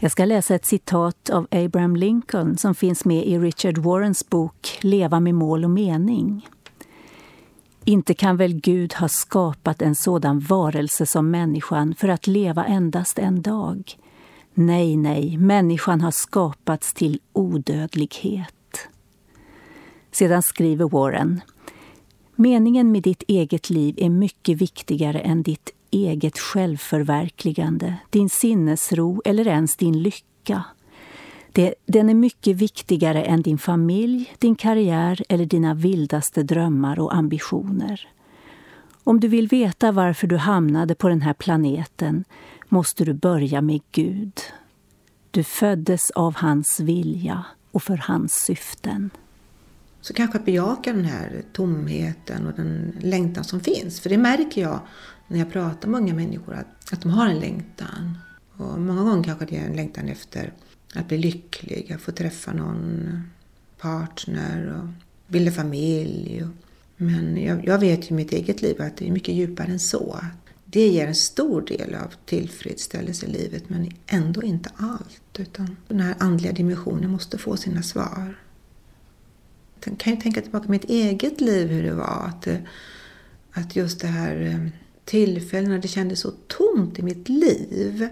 Jag 0.00 0.10
ska 0.10 0.24
läsa 0.24 0.54
ett 0.54 0.66
citat 0.66 1.30
av 1.30 1.46
Abraham 1.50 1.96
Lincoln 1.96 2.56
som 2.58 2.74
finns 2.74 3.04
med 3.04 3.26
i 3.26 3.38
Richard 3.38 3.78
Warrens 3.78 4.28
bok 4.28 4.78
Leva 4.80 5.20
med 5.20 5.34
mål 5.34 5.64
och 5.64 5.70
mening. 5.70 6.48
Inte 7.84 8.14
kan 8.14 8.36
väl 8.36 8.60
Gud 8.60 8.94
ha 8.94 9.08
skapat 9.08 9.82
en 9.82 9.94
sådan 9.94 10.40
varelse 10.40 11.06
som 11.06 11.30
människan 11.30 11.94
för 11.94 12.08
att 12.08 12.26
leva 12.26 12.64
endast 12.64 13.18
en 13.18 13.42
dag? 13.42 13.98
Nej, 14.54 14.96
nej, 14.96 15.36
människan 15.36 16.00
har 16.00 16.10
skapats 16.10 16.94
till 16.94 17.20
odödlighet. 17.32 18.88
Sedan 20.12 20.42
skriver 20.42 20.88
Warren 20.88 21.40
Meningen 22.34 22.92
med 22.92 23.02
ditt 23.02 23.22
eget 23.28 23.70
liv 23.70 23.94
är 23.98 24.10
mycket 24.10 24.58
viktigare 24.58 25.20
än 25.20 25.42
ditt 25.42 25.70
eget 25.90 26.38
självförverkligande, 26.38 27.96
din 28.10 28.28
sinnesro 28.28 29.22
eller 29.24 29.46
ens 29.46 29.76
din 29.76 30.02
lycka. 30.02 30.64
Det, 31.52 31.74
den 31.86 32.08
är 32.08 32.14
mycket 32.14 32.56
viktigare 32.56 33.22
än 33.22 33.42
din 33.42 33.58
familj, 33.58 34.34
din 34.38 34.56
karriär 34.56 35.22
eller 35.28 35.46
dina 35.46 35.74
vildaste 35.74 36.42
drömmar 36.42 37.00
och 37.00 37.14
ambitioner. 37.14 38.08
Om 39.04 39.20
du 39.20 39.28
vill 39.28 39.48
veta 39.48 39.92
varför 39.92 40.26
du 40.26 40.36
hamnade 40.36 40.94
på 40.94 41.08
den 41.08 41.20
här 41.20 41.34
planeten 41.34 42.24
måste 42.68 43.04
du 43.04 43.12
börja 43.12 43.60
med 43.60 43.80
Gud. 43.92 44.40
Du 45.30 45.44
föddes 45.44 46.10
av 46.10 46.36
hans 46.36 46.80
vilja 46.80 47.44
och 47.72 47.82
för 47.82 47.96
hans 47.96 48.34
syften. 48.34 49.10
Så 50.00 50.14
kanske 50.14 50.38
att 50.38 50.44
bejaka 50.44 50.92
den 50.92 51.04
här 51.04 51.42
tomheten 51.52 52.46
och 52.46 52.52
den 52.52 52.96
längtan 53.00 53.44
som 53.44 53.60
finns. 53.60 54.00
För 54.00 54.10
det 54.10 54.18
märker 54.18 54.62
jag 54.62 54.80
när 55.28 55.38
jag 55.38 55.52
pratar 55.52 55.88
med 55.88 56.00
unga 56.00 56.14
människor 56.14 56.54
att, 56.54 56.92
att 56.92 57.00
de 57.00 57.10
har 57.10 57.26
en 57.26 57.40
längtan. 57.40 58.18
Och 58.56 58.80
många 58.80 59.02
gånger 59.02 59.24
kanske 59.24 59.46
det 59.46 59.56
är 59.56 59.66
en 59.66 59.76
längtan 59.76 60.08
efter 60.08 60.52
att 60.94 61.08
bli 61.08 61.18
lycklig, 61.18 61.92
att 61.92 62.00
få 62.00 62.12
träffa 62.12 62.52
någon 62.52 63.22
partner 63.78 64.80
och 64.80 64.88
bilda 65.32 65.52
familj. 65.52 66.44
Men 66.96 67.42
jag, 67.42 67.66
jag 67.66 67.78
vet 67.78 68.04
ju 68.04 68.08
i 68.08 68.16
mitt 68.16 68.32
eget 68.32 68.62
liv 68.62 68.82
att 68.82 68.96
det 68.96 69.08
är 69.08 69.12
mycket 69.12 69.34
djupare 69.34 69.66
än 69.66 69.78
så. 69.78 70.20
Det 70.64 70.88
ger 70.88 71.06
en 71.06 71.14
stor 71.14 71.62
del 71.62 71.94
av 71.94 72.14
tillfredsställelse 72.24 73.26
i 73.26 73.30
livet 73.30 73.68
men 73.68 73.90
ändå 74.06 74.42
inte 74.42 74.70
allt. 74.76 75.38
Utan 75.38 75.76
den 75.88 76.00
här 76.00 76.14
andliga 76.18 76.52
dimensionen 76.52 77.10
måste 77.10 77.38
få 77.38 77.56
sina 77.56 77.82
svar. 77.82 78.38
Jag 79.84 79.98
kan 79.98 80.14
ju 80.14 80.20
tänka 80.20 80.40
tillbaka 80.40 80.64
på 80.64 80.70
mitt 80.70 80.84
eget 80.84 81.40
liv 81.40 81.68
hur 81.68 81.82
det 81.82 81.94
var. 81.94 82.26
Att, 82.26 82.48
att 83.52 83.76
just 83.76 84.00
det 84.00 84.06
här 84.06 84.40
eh, 84.40 84.85
tillfällen 85.06 85.70
när 85.70 85.78
det 85.78 85.88
kändes 85.88 86.20
så 86.20 86.30
tomt 86.30 86.98
i 86.98 87.02
mitt 87.02 87.28
liv. 87.28 88.08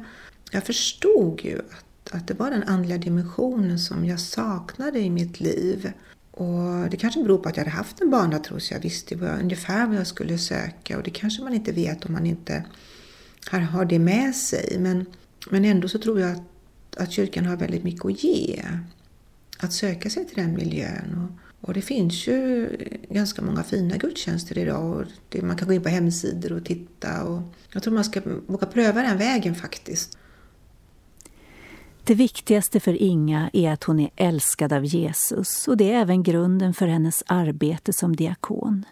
Jag 0.51 0.65
förstod 0.65 1.41
ju 1.45 1.59
att, 1.59 2.15
att 2.15 2.29
det 2.29 2.35
var 2.35 2.51
den 2.51 2.63
andliga 2.63 2.99
dimensionen 2.99 3.79
som 3.79 4.05
jag 4.05 4.21
saknade 4.21 4.99
i 4.99 5.11
mitt 5.11 5.41
liv. 5.41 5.93
Och 6.31 6.91
Det 6.91 6.97
kanske 6.97 7.23
beror 7.23 7.39
på 7.39 7.49
att 7.49 7.57
jag 7.57 7.65
hade 7.65 7.77
haft 7.77 8.01
en 8.01 8.11
barnatro 8.11 8.61
så 8.61 8.75
jag 8.75 8.81
visste 8.81 9.15
ungefär 9.15 9.87
vad 9.87 9.97
jag 9.97 10.07
skulle 10.07 10.39
söka 10.39 10.97
och 10.97 11.03
det 11.03 11.11
kanske 11.11 11.43
man 11.43 11.55
inte 11.55 11.73
vet 11.73 12.05
om 12.05 12.13
man 12.13 12.27
inte 12.27 12.65
har 13.51 13.85
det 13.85 13.99
med 13.99 14.35
sig. 14.35 14.77
Men, 14.81 15.07
men 15.51 15.65
ändå 15.65 15.89
så 15.89 15.99
tror 15.99 16.21
jag 16.21 16.31
att, 16.31 16.97
att 16.97 17.13
kyrkan 17.13 17.47
har 17.47 17.57
väldigt 17.57 17.85
mycket 17.85 18.05
att 18.05 18.25
ge. 18.25 18.63
Att 19.59 19.73
söka 19.73 20.11
sig 20.11 20.27
till 20.27 20.37
den 20.37 20.55
miljön. 20.55 21.15
Och, 21.19 21.44
och 21.67 21.75
det 21.75 21.83
finns 21.83 22.27
ju 22.27 22.69
ganska 23.11 23.43
många 23.43 23.63
fina 23.63 23.97
gudstjänster 23.97 24.59
idag. 24.59 24.97
Och 24.97 25.05
det, 25.29 25.43
man 25.43 25.57
kan 25.57 25.69
gå 25.69 25.75
in 25.75 25.83
på 25.83 25.89
hemsidor 25.89 26.53
och 26.53 26.65
titta. 26.65 27.25
Och 27.25 27.43
jag 27.73 27.83
tror 27.83 27.95
man 27.95 28.05
ska 28.05 28.21
våga 28.47 28.67
pröva 28.67 29.03
den 29.03 29.19
vägen 29.19 29.55
faktiskt. 29.55 30.19
Det 32.05 32.15
viktigaste 32.15 32.81
för 32.81 33.03
Inga 33.03 33.51
är 33.53 33.73
att 33.73 33.85
hon 33.85 34.01
är 34.01 34.11
älskad 34.17 34.73
av 34.73 34.85
Jesus 34.85 35.69
och 35.69 35.77
det 35.77 35.93
är 35.93 36.01
även 36.01 36.23
grunden 36.23 36.75
för 36.75 36.87
hennes 36.87 37.23
arbete 37.27 37.93
som 37.93 38.17
diakon. 38.17 38.85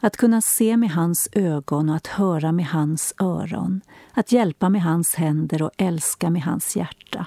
Att 0.00 0.16
kunna 0.16 0.40
se 0.58 0.76
med 0.76 0.90
hans 0.90 1.28
ögon 1.32 1.88
och 1.88 1.96
att 1.96 2.06
höra 2.06 2.52
med 2.52 2.66
hans 2.66 3.14
öron, 3.20 3.80
att 4.12 4.32
hjälpa 4.32 4.68
med 4.68 4.82
hans 4.82 5.14
händer 5.14 5.62
och 5.62 5.70
älska 5.76 6.30
med 6.30 6.42
hans 6.42 6.76
hjärta. 6.76 7.26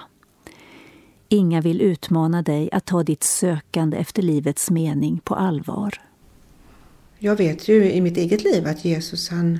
Inga 1.32 1.60
vill 1.60 1.80
utmana 1.80 2.42
dig 2.42 2.68
att 2.72 2.84
ta 2.84 3.02
ditt 3.02 3.22
sökande 3.22 3.96
efter 3.96 4.22
livets 4.22 4.70
mening 4.70 5.20
på 5.24 5.34
allvar. 5.34 6.00
Jag 7.18 7.36
vet 7.36 7.68
ju 7.68 7.92
i 7.92 8.00
mitt 8.00 8.16
eget 8.16 8.44
liv 8.44 8.66
att 8.66 8.84
Jesus 8.84 9.28
han, 9.28 9.58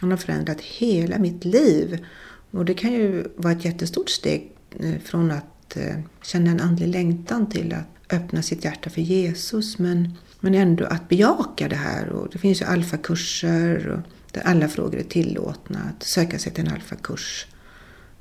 han 0.00 0.10
har 0.10 0.18
förändrat 0.18 0.60
hela 0.60 1.18
mitt 1.18 1.44
liv. 1.44 2.04
Och 2.50 2.64
det 2.64 2.74
kan 2.74 2.92
ju 2.92 3.24
vara 3.36 3.52
ett 3.52 3.64
jättestort 3.64 4.10
steg 4.10 4.52
eh, 4.80 4.98
från 5.04 5.30
att 5.30 5.76
eh, 5.76 5.96
känna 6.22 6.50
en 6.50 6.60
andlig 6.60 6.88
längtan 6.88 7.48
till 7.48 7.74
att 7.74 8.12
öppna 8.12 8.42
sitt 8.42 8.64
hjärta 8.64 8.90
för 8.90 9.00
Jesus. 9.00 9.78
Men, 9.78 10.14
men 10.40 10.54
ändå 10.54 10.84
att 10.84 11.08
bejaka 11.08 11.68
det 11.68 11.76
här. 11.76 12.08
Och 12.08 12.28
det 12.32 12.38
finns 12.38 12.60
ju 12.60 12.64
alfakurser 12.66 14.02
där 14.32 14.42
alla 14.42 14.68
frågor 14.68 14.98
är 14.98 15.04
tillåtna. 15.04 15.78
Att 15.78 16.02
söka 16.02 16.38
sig 16.38 16.52
till 16.52 16.66
en 16.66 16.72
alfakurs. 16.72 17.46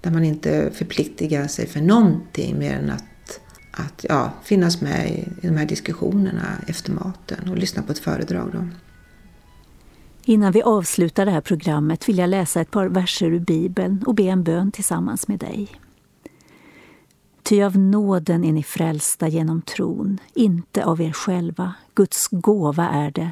Där 0.03 0.11
man 0.11 0.23
inte 0.23 0.71
förpliktigar 0.73 1.47
sig 1.47 1.67
för 1.67 1.81
någonting 1.81 2.59
mer 2.59 2.73
än 2.73 2.89
att, 2.89 3.39
att 3.71 4.05
ja, 4.09 4.31
finnas 4.43 4.81
med 4.81 5.09
i, 5.09 5.47
de 5.47 5.57
här 5.57 5.65
diskussionerna 5.65 6.47
efter 6.67 6.91
maten 6.91 7.49
och 7.49 7.57
lyssna 7.57 7.83
på 7.83 7.91
ett 7.91 7.99
föredrag. 7.99 8.49
Då. 8.53 8.67
Innan 10.25 10.51
vi 10.51 10.61
avslutar 10.61 11.25
det 11.25 11.31
här 11.31 11.41
programmet 11.41 12.09
vill 12.09 12.17
jag 12.17 12.29
läsa 12.29 12.61
ett 12.61 12.71
par 12.71 12.85
verser 12.85 13.31
ur 13.31 13.39
Bibeln 13.39 14.03
och 14.05 14.15
be 14.15 14.23
en 14.23 14.43
bön 14.43 14.71
tillsammans 14.71 15.27
med 15.27 15.39
dig. 15.39 15.69
Ty 17.43 17.63
av 17.63 17.77
nåden 17.77 18.43
är 18.43 18.51
ni 18.51 18.63
frälsta 18.63 19.27
genom 19.27 19.61
tron, 19.61 20.17
inte 20.33 20.85
av 20.85 21.01
er 21.01 21.11
själva. 21.11 21.73
Guds 21.95 22.27
gåva 22.31 22.89
är 22.89 23.11
det, 23.11 23.31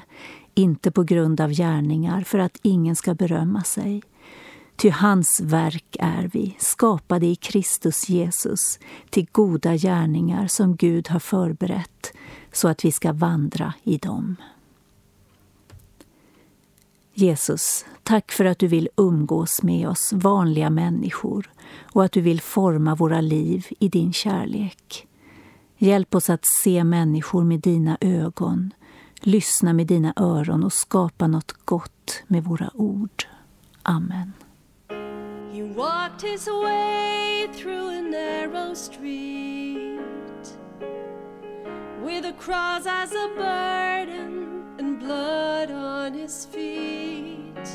inte 0.54 0.92
på 0.92 1.04
grund 1.04 1.42
av 1.42 1.50
gärningar 1.52 2.22
för 2.22 2.40
att 2.40 2.60
ingen 2.62 2.96
ska 2.96 3.14
berömma 3.14 3.64
sig. 3.64 4.04
Ty 4.76 4.90
hans 4.90 5.42
verk 5.44 5.96
är 6.00 6.30
vi, 6.34 6.56
skapade 6.60 7.26
i 7.26 7.36
Kristus 7.36 8.10
Jesus 8.10 8.80
till 9.10 9.28
goda 9.32 9.76
gärningar 9.76 10.48
som 10.48 10.76
Gud 10.76 11.10
har 11.10 11.20
förberett 11.20 12.14
så 12.52 12.68
att 12.68 12.86
vi 12.86 12.92
ska 12.92 13.14
vandra 13.14 13.74
i 13.84 13.98
dem. 13.98 14.36
Jesus, 17.14 17.86
tack 18.04 18.32
för 18.32 18.46
att 18.46 18.60
du 18.60 18.68
vill 18.68 18.90
umgås 18.98 19.64
med 19.64 19.90
oss 19.90 20.14
vanliga 20.14 20.70
människor 20.70 21.52
och 21.82 22.06
att 22.06 22.12
du 22.12 22.22
vill 22.22 22.42
forma 22.42 22.96
våra 22.96 23.22
liv 23.22 23.68
i 23.80 23.88
din 23.88 24.14
kärlek. 24.14 25.08
Hjälp 25.78 26.16
oss 26.16 26.30
att 26.30 26.46
se 26.64 26.84
människor 26.84 27.44
med 27.44 27.60
dina 27.60 27.98
ögon, 28.02 28.74
lyssna 29.20 29.74
med 29.74 29.88
dina 29.88 30.14
öron 30.16 30.64
och 30.64 30.74
skapa 30.74 31.28
något 31.28 31.52
gott 31.66 32.24
med 32.28 32.44
våra 32.44 32.70
ord. 32.74 33.26
Amen. 33.84 34.34
Walked 35.76 36.22
his 36.22 36.48
way 36.48 37.48
through 37.54 37.88
a 37.90 38.02
narrow 38.02 38.74
street 38.74 40.02
with 42.02 42.26
a 42.26 42.34
cross 42.38 42.86
as 42.86 43.14
a 43.14 43.30
burden 43.38 44.66
and 44.78 45.00
blood 45.00 45.72
on 45.72 46.14
his 46.14 46.44
feet. 46.44 47.70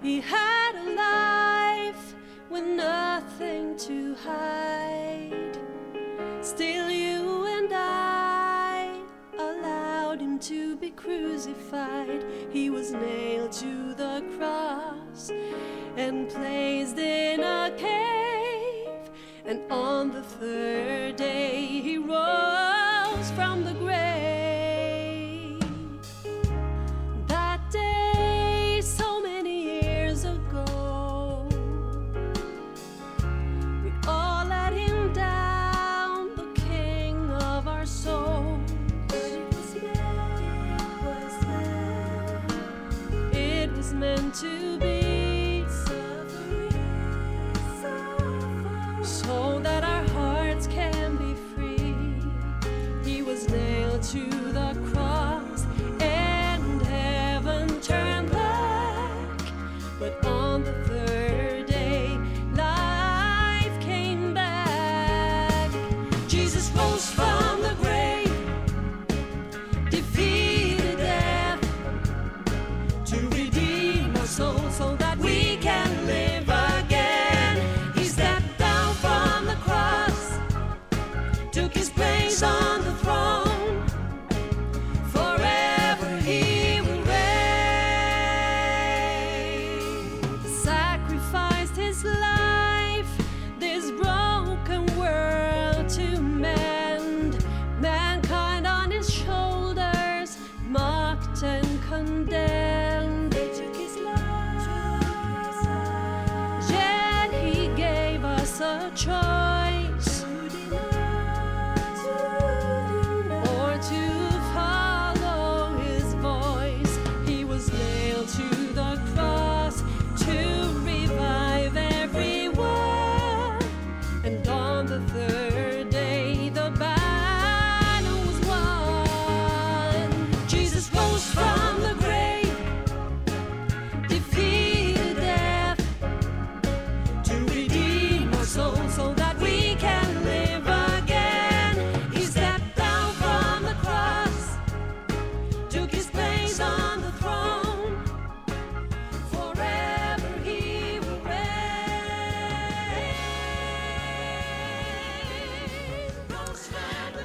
He 0.00 0.22
had 0.22 0.72
a 0.76 0.94
life 0.94 2.14
with 2.48 2.64
nothing 2.64 3.76
to 3.76 4.14
hide. 4.24 5.58
Still, 6.40 6.88
you 6.90 7.11
crucified. 11.02 12.24
He 12.50 12.70
was 12.70 12.92
nailed 12.92 13.52
to 13.52 13.94
the 13.94 14.24
cross 14.36 15.30
and 15.96 16.28
placed 16.28 16.98
in 16.98 17.40
a 17.40 17.74
cave. 17.76 19.10
And 19.44 19.60
on 19.70 20.12
the 20.12 20.22
third 20.22 21.16
day, 21.16 21.80
he 21.82 21.98
rose 21.98 22.71
So 49.02 49.41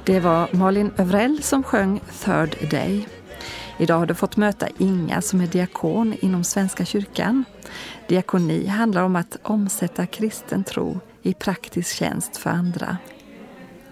Det 0.08 0.20
var 0.20 0.48
Malin 0.52 0.90
Övrell 0.96 1.42
som 1.42 1.62
sjöng 1.62 2.00
Third 2.24 2.70
Day. 2.70 3.08
Idag 3.78 3.98
har 3.98 4.06
du 4.06 4.14
fått 4.14 4.36
möta 4.36 4.68
Inga 4.78 5.22
som 5.22 5.40
är 5.40 5.46
diakon 5.46 6.14
inom 6.20 6.44
Svenska 6.44 6.84
kyrkan. 6.84 7.44
Diakoni 8.08 8.66
handlar 8.66 9.02
om 9.02 9.16
att 9.16 9.36
omsätta 9.42 10.06
kristen 10.06 10.64
tro 10.64 11.00
i 11.22 11.34
praktisk 11.34 11.96
tjänst 11.96 12.36
för 12.36 12.50
andra. 12.50 12.96